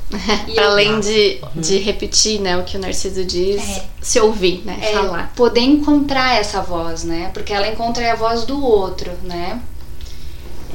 Para 0.54 0.66
além 0.68 1.00
de, 1.00 1.40
de 1.56 1.78
repetir, 1.78 2.42
né, 2.42 2.58
o 2.58 2.64
que 2.64 2.76
o 2.76 2.80
Narciso 2.80 3.24
diz, 3.24 3.62
é. 3.62 3.86
se 4.02 4.20
ouvir, 4.20 4.64
né? 4.66 4.78
É, 4.82 4.92
falar. 4.92 5.32
Poder 5.34 5.62
encontrar 5.62 6.36
essa 6.36 6.62
voz, 6.62 7.06
né? 7.06 7.32
Porque 7.34 7.54
ela 7.54 7.70
encontra 7.70 8.12
a 8.12 8.16
voz 8.16 8.44
do 8.44 8.62
outro, 8.62 9.12
né? 9.24 9.62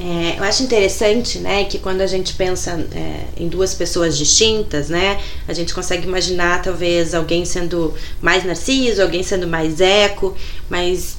É, 0.00 0.38
eu 0.38 0.44
acho 0.44 0.62
interessante, 0.62 1.40
né, 1.40 1.64
que 1.64 1.76
quando 1.76 2.02
a 2.02 2.06
gente 2.06 2.32
pensa 2.34 2.86
é, 2.94 3.24
em 3.36 3.48
duas 3.48 3.74
pessoas 3.74 4.16
distintas, 4.16 4.88
né, 4.88 5.20
a 5.48 5.52
gente 5.52 5.74
consegue 5.74 6.06
imaginar 6.06 6.62
talvez 6.62 7.14
alguém 7.14 7.44
sendo 7.44 7.92
mais 8.22 8.44
narciso, 8.44 9.02
alguém 9.02 9.24
sendo 9.24 9.48
mais 9.48 9.80
eco, 9.80 10.36
mas 10.70 11.16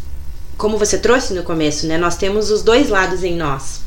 como 0.57 0.77
você 0.77 0.97
trouxe 0.97 1.33
no 1.33 1.43
começo, 1.43 1.87
né, 1.87 1.97
nós 1.97 2.15
temos 2.15 2.49
os 2.49 2.63
dois 2.63 2.87
lados 2.87 3.21
em 3.21 3.35
nós. 3.35 3.81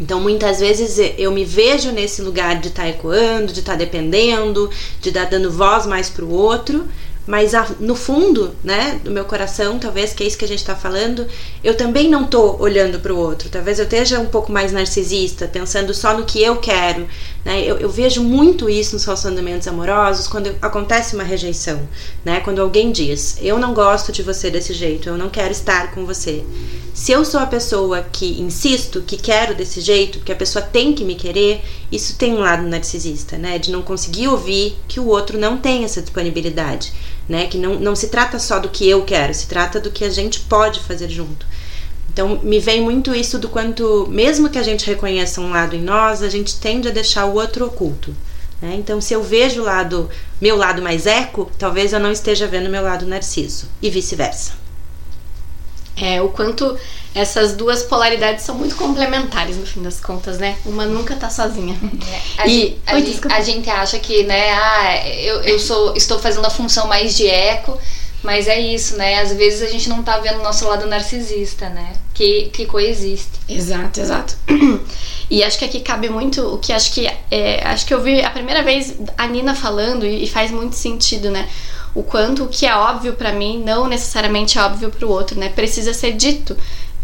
Então, 0.00 0.18
muitas 0.18 0.58
vezes 0.58 0.98
eu 1.16 1.30
me 1.30 1.44
vejo 1.44 1.92
nesse 1.92 2.20
lugar 2.20 2.60
de 2.60 2.66
estar 2.66 2.82
tá 2.82 2.88
ecoando, 2.88 3.52
de 3.52 3.60
estar 3.60 3.72
tá 3.72 3.78
dependendo, 3.78 4.68
de 5.00 5.10
estar 5.10 5.26
dando 5.26 5.52
voz 5.52 5.86
mais 5.86 6.10
para 6.10 6.24
o 6.24 6.32
outro, 6.32 6.88
mas 7.26 7.52
no 7.80 7.94
fundo, 7.94 8.54
né, 8.62 9.00
do 9.02 9.10
meu 9.10 9.24
coração, 9.24 9.78
talvez 9.78 10.12
que 10.12 10.22
é 10.22 10.26
isso 10.26 10.36
que 10.36 10.44
a 10.44 10.48
gente 10.48 10.58
está 10.58 10.76
falando, 10.76 11.26
eu 11.62 11.74
também 11.74 12.08
não 12.08 12.24
tô 12.24 12.56
olhando 12.58 13.00
para 13.00 13.14
o 13.14 13.16
outro. 13.16 13.48
Talvez 13.48 13.78
eu 13.78 13.84
esteja 13.84 14.20
um 14.20 14.26
pouco 14.26 14.52
mais 14.52 14.72
narcisista, 14.72 15.48
pensando 15.48 15.94
só 15.94 16.14
no 16.14 16.24
que 16.24 16.42
eu 16.42 16.56
quero. 16.56 17.08
Né? 17.42 17.62
Eu, 17.62 17.78
eu 17.78 17.88
vejo 17.88 18.22
muito 18.22 18.68
isso 18.68 18.94
nos 18.94 19.04
relacionamentos 19.04 19.66
amorosos 19.66 20.26
quando 20.26 20.54
acontece 20.60 21.14
uma 21.14 21.24
rejeição, 21.24 21.88
né? 22.24 22.40
Quando 22.40 22.60
alguém 22.60 22.92
diz: 22.92 23.38
"Eu 23.40 23.58
não 23.58 23.72
gosto 23.72 24.12
de 24.12 24.22
você 24.22 24.50
desse 24.50 24.72
jeito, 24.72 25.08
eu 25.08 25.16
não 25.16 25.28
quero 25.28 25.52
estar 25.52 25.92
com 25.92 26.04
você". 26.04 26.44
Se 26.94 27.12
eu 27.12 27.24
sou 27.24 27.40
a 27.40 27.46
pessoa 27.46 28.02
que 28.02 28.40
insisto, 28.40 29.02
que 29.02 29.16
quero 29.16 29.54
desse 29.54 29.80
jeito, 29.80 30.20
que 30.20 30.32
a 30.32 30.36
pessoa 30.36 30.64
tem 30.64 30.94
que 30.94 31.04
me 31.04 31.16
querer, 31.16 31.62
isso 31.90 32.16
tem 32.16 32.32
um 32.32 32.38
lado 32.38 32.62
narcisista, 32.62 33.36
né? 33.36 33.58
De 33.58 33.70
não 33.70 33.82
conseguir 33.82 34.28
ouvir 34.28 34.76
que 34.86 35.00
o 35.00 35.08
outro 35.08 35.38
não 35.38 35.58
tem 35.58 35.84
essa 35.84 36.00
disponibilidade 36.00 36.92
né? 37.28 37.46
Que 37.46 37.58
não, 37.58 37.74
não 37.74 37.96
se 37.96 38.08
trata 38.08 38.38
só 38.38 38.58
do 38.58 38.68
que 38.68 38.88
eu 38.88 39.02
quero, 39.02 39.32
se 39.34 39.46
trata 39.46 39.80
do 39.80 39.90
que 39.90 40.04
a 40.04 40.10
gente 40.10 40.40
pode 40.40 40.80
fazer 40.80 41.08
junto. 41.08 41.46
Então, 42.12 42.40
me 42.42 42.60
vem 42.60 42.80
muito 42.80 43.14
isso 43.14 43.38
do 43.38 43.48
quanto, 43.48 44.06
mesmo 44.08 44.48
que 44.48 44.58
a 44.58 44.62
gente 44.62 44.86
reconheça 44.86 45.40
um 45.40 45.50
lado 45.50 45.74
em 45.74 45.82
nós, 45.82 46.22
a 46.22 46.28
gente 46.28 46.60
tende 46.60 46.86
a 46.86 46.92
deixar 46.92 47.24
o 47.24 47.34
outro 47.34 47.66
oculto. 47.66 48.14
Né? 48.62 48.76
Então, 48.78 49.00
se 49.00 49.12
eu 49.12 49.22
vejo 49.22 49.60
o 49.60 49.64
lado, 49.64 50.08
meu 50.40 50.56
lado 50.56 50.80
mais 50.80 51.06
eco, 51.06 51.50
talvez 51.58 51.92
eu 51.92 51.98
não 51.98 52.12
esteja 52.12 52.46
vendo 52.46 52.70
meu 52.70 52.82
lado 52.82 53.04
narciso, 53.04 53.66
e 53.82 53.90
vice-versa. 53.90 54.63
É, 55.96 56.20
o 56.20 56.28
quanto 56.28 56.76
essas 57.14 57.54
duas 57.54 57.84
polaridades 57.84 58.44
são 58.44 58.56
muito 58.56 58.74
complementares 58.74 59.56
no 59.56 59.64
fim 59.64 59.82
das 59.82 60.00
contas, 60.00 60.38
né? 60.38 60.56
Uma 60.66 60.84
nunca 60.84 61.14
tá 61.14 61.30
sozinha. 61.30 61.78
É, 62.36 62.42
a, 62.42 62.48
e, 62.48 62.50
gente, 62.50 62.80
a, 62.86 63.00
gente, 63.00 63.32
a, 63.32 63.40
gente, 63.40 63.70
acha 63.70 63.98
que, 63.98 64.24
né, 64.24 64.50
ah, 64.52 65.08
eu, 65.08 65.42
eu 65.42 65.58
sou, 65.60 65.94
estou 65.96 66.18
fazendo 66.18 66.44
a 66.44 66.50
função 66.50 66.88
mais 66.88 67.16
de 67.16 67.28
eco, 67.28 67.78
mas 68.24 68.48
é 68.48 68.58
isso, 68.58 68.96
né? 68.96 69.20
Às 69.20 69.32
vezes 69.32 69.62
a 69.62 69.70
gente 69.70 69.88
não 69.88 70.02
tá 70.02 70.18
vendo 70.18 70.40
o 70.40 70.42
nosso 70.42 70.66
lado 70.66 70.86
narcisista, 70.86 71.68
né? 71.68 71.92
Que, 72.12 72.50
que 72.52 72.66
coexiste. 72.66 73.38
Exato, 73.48 74.00
exato. 74.00 74.36
E 75.30 75.42
acho 75.42 75.58
que 75.58 75.64
aqui 75.64 75.80
cabe 75.80 76.10
muito 76.10 76.42
o 76.42 76.58
que 76.58 76.70
acho 76.70 76.92
que 76.92 77.10
é, 77.30 77.66
acho 77.66 77.86
que 77.86 77.94
eu 77.94 78.02
vi 78.02 78.22
a 78.22 78.30
primeira 78.30 78.62
vez 78.62 78.94
a 79.16 79.26
Nina 79.26 79.54
falando 79.54 80.04
e, 80.04 80.24
e 80.24 80.28
faz 80.28 80.50
muito 80.50 80.76
sentido, 80.76 81.30
né? 81.30 81.48
O 81.94 82.02
quanto 82.02 82.44
o 82.44 82.48
que 82.48 82.66
é 82.66 82.74
óbvio 82.74 83.12
para 83.14 83.32
mim 83.32 83.62
não 83.64 83.86
necessariamente 83.86 84.58
é 84.58 84.62
óbvio 84.62 84.90
para 84.90 85.06
o 85.06 85.10
outro, 85.10 85.38
né? 85.38 85.48
Precisa 85.48 85.94
ser 85.94 86.12
dito. 86.12 86.56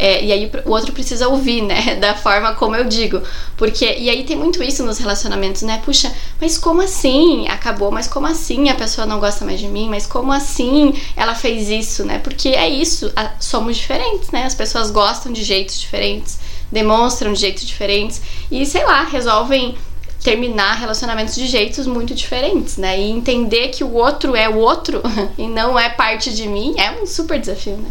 É, 0.02 0.24
e 0.24 0.32
aí 0.32 0.50
o 0.64 0.70
outro 0.70 0.94
precisa 0.94 1.28
ouvir, 1.28 1.60
né? 1.60 1.96
Da 2.00 2.14
forma 2.14 2.54
como 2.54 2.74
eu 2.74 2.84
digo. 2.84 3.22
Porque, 3.54 3.84
e 3.84 4.08
aí 4.08 4.24
tem 4.24 4.34
muito 4.34 4.62
isso 4.62 4.82
nos 4.82 4.96
relacionamentos, 4.96 5.60
né? 5.60 5.82
Puxa, 5.84 6.10
mas 6.40 6.56
como 6.56 6.80
assim? 6.80 7.46
Acabou, 7.48 7.90
mas 7.92 8.08
como 8.08 8.26
assim 8.26 8.70
a 8.70 8.74
pessoa 8.74 9.06
não 9.06 9.20
gosta 9.20 9.44
mais 9.44 9.60
de 9.60 9.68
mim? 9.68 9.90
Mas 9.90 10.06
como 10.06 10.32
assim 10.32 10.94
ela 11.14 11.34
fez 11.34 11.68
isso, 11.68 12.02
né? 12.06 12.18
Porque 12.18 12.48
é 12.48 12.66
isso, 12.66 13.12
a, 13.14 13.32
somos 13.38 13.76
diferentes, 13.76 14.30
né? 14.30 14.44
As 14.44 14.54
pessoas 14.54 14.90
gostam 14.90 15.30
de 15.30 15.44
jeitos 15.44 15.78
diferentes, 15.78 16.38
demonstram 16.72 17.34
de 17.34 17.40
jeitos 17.40 17.66
diferentes 17.66 18.22
e, 18.50 18.64
sei 18.64 18.84
lá, 18.86 19.02
resolvem 19.02 19.76
terminar 20.22 20.74
relacionamentos 20.74 21.34
de 21.34 21.46
jeitos 21.46 21.86
muito 21.86 22.14
diferentes, 22.14 22.76
né? 22.76 22.98
E 23.00 23.10
entender 23.10 23.68
que 23.68 23.82
o 23.82 23.92
outro 23.92 24.36
é 24.36 24.48
o 24.48 24.56
outro 24.56 25.02
e 25.38 25.48
não 25.48 25.78
é 25.78 25.90
parte 25.90 26.32
de 26.32 26.46
mim 26.46 26.74
é 26.76 26.90
um 26.90 27.06
super 27.06 27.38
desafio, 27.38 27.76
né? 27.76 27.90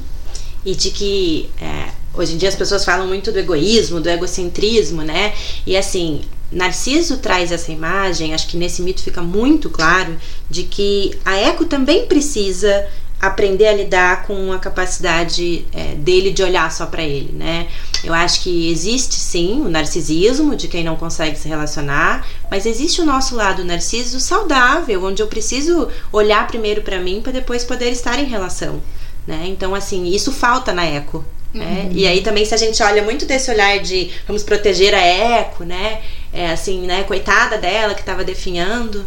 E 0.65 0.75
de 0.75 0.91
que 0.91 1.49
é, 1.61 1.89
Hoje 2.13 2.33
em 2.33 2.37
dia 2.37 2.49
as 2.49 2.55
pessoas 2.55 2.83
falam 2.83 3.07
muito 3.07 3.31
do 3.31 3.39
egoísmo, 3.39 4.01
do 4.01 4.09
egocentrismo, 4.09 5.03
né? 5.03 5.33
E 5.65 5.77
assim, 5.77 6.21
Narciso 6.51 7.17
traz 7.17 7.51
essa 7.51 7.71
imagem, 7.71 8.33
acho 8.33 8.47
que 8.47 8.57
nesse 8.57 8.81
mito 8.81 9.01
fica 9.01 9.21
muito 9.21 9.69
claro, 9.69 10.17
de 10.49 10.63
que 10.63 11.17
a 11.23 11.37
Eco 11.37 11.65
também 11.65 12.07
precisa 12.07 12.87
aprender 13.21 13.67
a 13.67 13.73
lidar 13.73 14.23
com 14.23 14.51
a 14.51 14.57
capacidade 14.57 15.65
é, 15.71 15.95
dele 15.95 16.31
de 16.31 16.41
olhar 16.41 16.71
só 16.71 16.85
para 16.87 17.03
ele, 17.03 17.31
né? 17.33 17.67
Eu 18.03 18.13
acho 18.13 18.41
que 18.41 18.71
existe 18.71 19.15
sim 19.15 19.61
o 19.61 19.69
narcisismo 19.69 20.55
de 20.55 20.67
quem 20.67 20.83
não 20.83 20.95
consegue 20.95 21.37
se 21.37 21.47
relacionar, 21.47 22.25
mas 22.49 22.65
existe 22.65 23.01
o 23.01 23.05
nosso 23.05 23.35
lado 23.35 23.65
narciso 23.65 24.19
saudável, 24.19 25.03
onde 25.03 25.21
eu 25.21 25.27
preciso 25.27 25.89
olhar 26.11 26.47
primeiro 26.47 26.81
para 26.81 26.99
mim 26.99 27.21
para 27.21 27.31
depois 27.31 27.63
poder 27.63 27.91
estar 27.91 28.19
em 28.19 28.25
relação, 28.25 28.81
né? 29.27 29.43
Então 29.45 29.75
assim, 29.75 30.05
isso 30.07 30.31
falta 30.31 30.73
na 30.73 30.85
Eco, 30.85 31.23
né? 31.53 31.87
Uhum. 31.89 31.97
E 31.97 32.07
aí 32.07 32.21
também 32.21 32.45
se 32.45 32.53
a 32.53 32.57
gente 32.57 32.81
olha 32.83 33.03
muito 33.03 33.25
desse 33.25 33.51
olhar 33.51 33.79
de 33.79 34.11
vamos 34.27 34.43
proteger 34.43 34.93
a 34.93 35.01
Eco, 35.01 35.63
né? 35.63 36.01
É 36.31 36.51
assim, 36.51 36.85
né? 36.85 37.03
Coitada 37.03 37.57
dela 37.57 37.93
que 37.93 38.01
estava 38.01 38.23
definhando. 38.23 39.05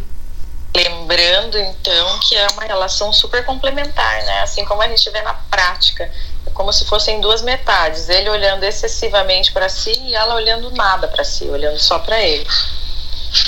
Lembrando 0.75 1.59
então 1.59 2.19
que 2.21 2.35
é 2.35 2.47
uma 2.53 2.63
relação 2.63 3.13
super 3.13 3.45
complementar, 3.45 4.23
né? 4.25 4.41
Assim 4.41 4.65
como 4.65 4.81
a 4.81 4.89
gente 4.89 5.09
vê 5.11 5.21
na 5.21 5.35
prática, 5.35 6.11
é 6.47 6.51
como 6.51 6.73
se 6.73 6.87
fossem 6.87 7.21
duas 7.21 7.43
metades, 7.43 8.09
ele 8.09 8.31
olhando 8.31 8.65
excessivamente 8.65 9.53
para 9.53 9.69
si 9.69 9.93
e 9.93 10.15
ela 10.15 10.35
olhando 10.35 10.71
nada 10.71 11.09
para 11.09 11.25
si, 11.25 11.45
olhando 11.45 11.79
só 11.79 11.99
para 11.99 12.21
ele. 12.21 12.47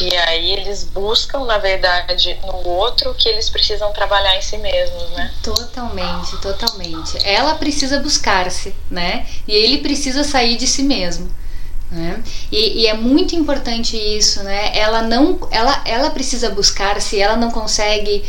E 0.00 0.16
aí 0.16 0.52
eles 0.52 0.84
buscam, 0.84 1.44
na 1.44 1.58
verdade, 1.58 2.38
no 2.42 2.66
outro 2.68 3.10
o 3.10 3.14
que 3.14 3.28
eles 3.28 3.50
precisam 3.50 3.92
trabalhar 3.92 4.36
em 4.36 4.42
si 4.42 4.56
mesmos, 4.56 5.10
né? 5.10 5.32
Totalmente, 5.42 6.36
totalmente. 6.38 7.18
Ela 7.26 7.54
precisa 7.54 8.00
buscar-se, 8.00 8.74
né? 8.90 9.26
E 9.46 9.54
ele 9.54 9.78
precisa 9.78 10.24
sair 10.24 10.56
de 10.56 10.66
si 10.66 10.82
mesmo. 10.82 11.30
Né? 11.90 12.22
E, 12.50 12.82
e, 12.82 12.86
é 12.86 12.94
muito 12.94 13.36
importante 13.36 13.96
isso, 13.96 14.42
né? 14.42 14.76
Ela 14.76 15.02
não, 15.02 15.38
ela, 15.50 15.80
ela 15.84 16.10
precisa 16.10 16.50
buscar-se, 16.50 17.20
ela 17.20 17.36
não 17.36 17.50
consegue 17.50 18.24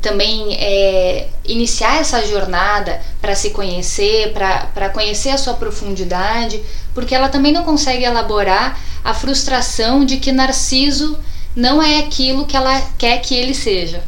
também 0.00 0.54
é, 0.54 1.28
iniciar 1.44 2.00
essa 2.00 2.24
jornada 2.26 3.00
para 3.20 3.34
se 3.34 3.50
conhecer, 3.50 4.32
para 4.32 4.88
conhecer 4.90 5.30
a 5.30 5.38
sua 5.38 5.54
profundidade, 5.54 6.62
porque 6.94 7.14
ela 7.14 7.28
também 7.28 7.52
não 7.52 7.64
consegue 7.64 8.04
elaborar 8.04 8.78
a 9.02 9.12
frustração 9.12 10.04
de 10.04 10.18
que 10.18 10.30
Narciso 10.30 11.18
não 11.56 11.82
é 11.82 11.98
aquilo 11.98 12.46
que 12.46 12.56
ela 12.56 12.80
quer 12.96 13.20
que 13.20 13.34
ele 13.34 13.54
seja, 13.54 14.02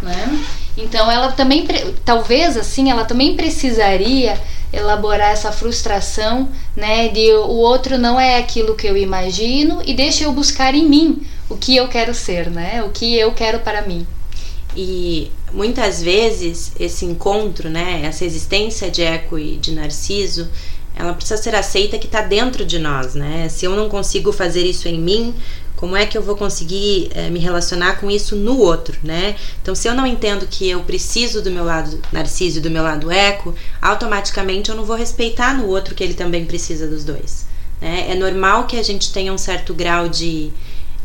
né? 0.00 0.44
Então 0.76 1.10
ela 1.10 1.32
também, 1.32 1.66
talvez 2.04 2.56
assim, 2.56 2.90
ela 2.90 3.04
também 3.04 3.36
precisaria 3.36 4.40
elaborar 4.72 5.30
essa 5.30 5.52
frustração, 5.52 6.48
né, 6.74 7.08
de 7.08 7.32
o 7.32 7.56
outro 7.56 7.98
não 7.98 8.18
é 8.18 8.38
aquilo 8.38 8.74
que 8.74 8.86
eu 8.86 8.96
imagino 8.96 9.82
e 9.84 9.94
deixa 9.94 10.24
eu 10.24 10.32
buscar 10.32 10.74
em 10.74 10.88
mim 10.88 11.26
o 11.48 11.56
que 11.56 11.76
eu 11.76 11.88
quero 11.88 12.14
ser, 12.14 12.50
né, 12.50 12.82
o 12.82 12.90
que 12.90 13.14
eu 13.14 13.32
quero 13.32 13.58
para 13.60 13.82
mim. 13.82 14.06
E 14.74 15.30
muitas 15.52 16.02
vezes 16.02 16.72
esse 16.80 17.04
encontro, 17.04 17.68
né, 17.68 18.00
essa 18.04 18.24
existência 18.24 18.90
de 18.90 19.02
Eco 19.02 19.38
e 19.38 19.56
de 19.56 19.72
Narciso, 19.72 20.48
ela 20.94 21.14
precisa 21.14 21.40
ser 21.40 21.54
aceita 21.54 21.98
que 21.98 22.06
está 22.06 22.20
dentro 22.20 22.64
de 22.64 22.78
nós, 22.78 23.14
né? 23.14 23.48
Se 23.48 23.64
eu 23.64 23.74
não 23.74 23.88
consigo 23.88 24.32
fazer 24.32 24.64
isso 24.64 24.88
em 24.88 25.00
mim, 25.00 25.34
como 25.82 25.96
é 25.96 26.06
que 26.06 26.16
eu 26.16 26.22
vou 26.22 26.36
conseguir 26.36 27.10
é, 27.12 27.28
me 27.28 27.40
relacionar 27.40 27.98
com 27.98 28.08
isso 28.08 28.36
no 28.36 28.56
outro, 28.58 28.96
né? 29.02 29.34
Então, 29.60 29.74
se 29.74 29.88
eu 29.88 29.94
não 29.94 30.06
entendo 30.06 30.46
que 30.46 30.68
eu 30.70 30.80
preciso 30.80 31.42
do 31.42 31.50
meu 31.50 31.64
lado 31.64 32.00
narciso 32.12 32.58
e 32.58 32.60
do 32.60 32.70
meu 32.70 32.84
lado 32.84 33.10
eco, 33.10 33.52
automaticamente 33.80 34.70
eu 34.70 34.76
não 34.76 34.84
vou 34.84 34.94
respeitar 34.94 35.56
no 35.56 35.66
outro 35.66 35.94
que 35.94 36.04
ele 36.04 36.14
também 36.14 36.44
precisa 36.44 36.86
dos 36.86 37.04
dois. 37.04 37.46
Né? 37.80 38.06
É 38.10 38.14
normal 38.14 38.68
que 38.68 38.76
a 38.76 38.82
gente 38.82 39.12
tenha 39.12 39.32
um 39.32 39.38
certo 39.38 39.74
grau 39.74 40.08
de 40.08 40.52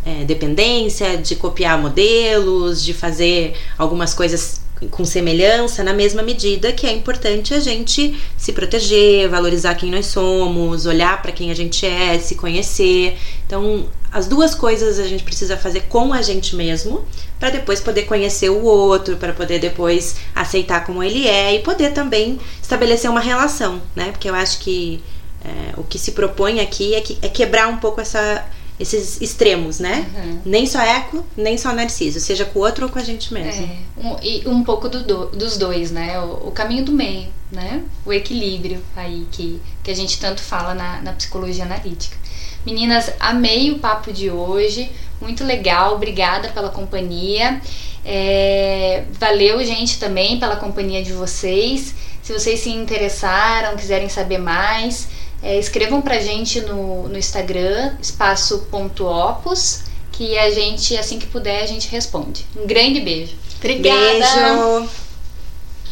é, 0.06 0.24
dependência, 0.24 1.18
de 1.18 1.36
copiar 1.36 1.82
modelos, 1.82 2.84
de 2.84 2.94
fazer 2.94 3.56
algumas 3.80 4.14
coisas 4.14 4.57
com 4.92 5.04
semelhança, 5.04 5.84
na 5.84 5.94
mesma 5.94 6.22
medida 6.22 6.72
que 6.72 6.86
é 6.86 6.92
importante 6.92 7.54
a 7.54 7.60
gente 7.60 8.18
se 8.38 8.54
proteger, 8.54 9.30
valorizar 9.30 9.76
quem 9.76 9.90
nós 9.90 10.08
somos, 10.08 10.86
olhar 10.86 11.22
para 11.22 11.32
quem 11.32 11.50
a 11.50 11.56
gente 11.56 11.86
é, 11.86 12.20
se 12.20 12.36
conhecer. 12.36 13.18
Então, 13.46 13.90
as 14.12 14.28
duas 14.28 14.56
coisas 14.56 15.00
a 15.00 15.08
gente 15.08 15.24
precisa 15.24 15.58
fazer 15.58 15.82
com 15.82 16.14
a 16.14 16.22
gente 16.22 16.56
mesmo, 16.56 17.06
para 17.40 17.50
depois 17.50 17.80
poder 17.80 18.04
conhecer 18.04 18.50
o 18.50 18.64
outro, 18.64 19.18
para 19.18 19.34
poder 19.34 19.60
depois 19.60 20.18
aceitar 20.34 20.86
como 20.86 21.04
ele 21.04 21.28
é 21.28 21.56
e 21.56 21.60
poder 21.60 21.94
também 21.94 22.40
estabelecer 22.62 23.10
uma 23.10 23.20
relação, 23.20 23.82
né? 23.96 24.12
Porque 24.12 24.30
eu 24.30 24.36
acho 24.36 24.60
que 24.60 25.04
é, 25.44 25.74
o 25.78 25.84
que 25.84 26.00
se 26.00 26.12
propõe 26.12 26.60
aqui 26.60 26.96
é, 26.96 27.02
que, 27.02 27.18
é 27.22 27.30
quebrar 27.30 27.68
um 27.68 27.78
pouco 27.78 28.02
essa 28.02 28.46
esses 28.80 29.20
extremos, 29.22 29.80
né? 29.80 30.06
Uhum. 30.16 30.42
Nem 30.46 30.66
só 30.68 30.80
eco, 30.80 31.26
nem 31.36 31.58
só 31.58 31.74
narciso, 31.74 32.20
seja 32.20 32.46
com 32.46 32.60
o 32.60 32.62
outro 32.62 32.86
ou 32.86 32.92
com 32.92 33.00
a 33.00 33.04
gente 33.04 33.34
mesmo. 33.34 33.66
É, 33.66 34.08
um, 34.08 34.18
e 34.22 34.48
um 34.48 34.64
pouco 34.64 34.88
do, 34.88 35.04
do, 35.04 35.26
dos 35.28 35.58
dois, 35.58 35.90
né? 35.92 36.20
O, 36.20 36.50
o, 36.50 36.52
caminho 36.52 36.86
do 36.86 36.92
meio, 36.92 37.28
né? 37.52 37.82
O 38.06 38.14
equilíbrio 38.14 38.82
aí 38.96 39.28
que, 39.32 39.60
que 39.84 39.90
a 39.90 39.96
gente 39.96 40.20
tanto 40.20 40.42
fala 40.42 40.76
na, 40.76 41.02
na 41.02 41.14
psicologia 41.14 41.64
analítica. 41.64 42.18
Meninas, 42.66 43.12
amei 43.20 43.72
o 43.72 43.80
papo 43.80 44.12
de 44.14 44.30
hoje, 44.30 44.92
muito 45.20 45.44
legal, 45.44 45.96
obrigada 45.96 46.50
pela 46.50 46.70
companhia. 46.70 47.60
É, 48.06 49.06
valeu, 49.20 49.64
gente, 49.66 50.00
também 50.00 50.40
pela 50.40 50.56
companhia 50.56 51.04
de 51.04 51.14
vocês. 51.14 51.96
Se 52.22 52.32
vocês 52.32 52.60
se 52.60 52.70
interessaram, 52.70 53.76
quiserem 53.76 54.10
saber 54.10 54.38
mais, 54.38 55.08
é, 55.48 55.58
escrevam 55.58 56.02
pra 56.02 56.20
gente 56.20 56.60
no, 56.60 57.08
no 57.08 57.18
Instagram, 57.18 57.96
espaço.opus, 58.02 59.84
que 60.12 60.38
a 60.38 60.52
gente, 60.52 60.98
assim 60.98 61.18
que 61.18 61.26
puder, 61.26 61.64
a 61.64 61.66
gente 61.66 61.88
responde. 61.88 62.46
Um 62.54 62.68
grande 62.68 63.00
beijo. 63.00 63.34
Obrigada. 63.58 64.90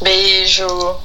Beijo. 0.01 0.67
Beijo. 0.67 0.97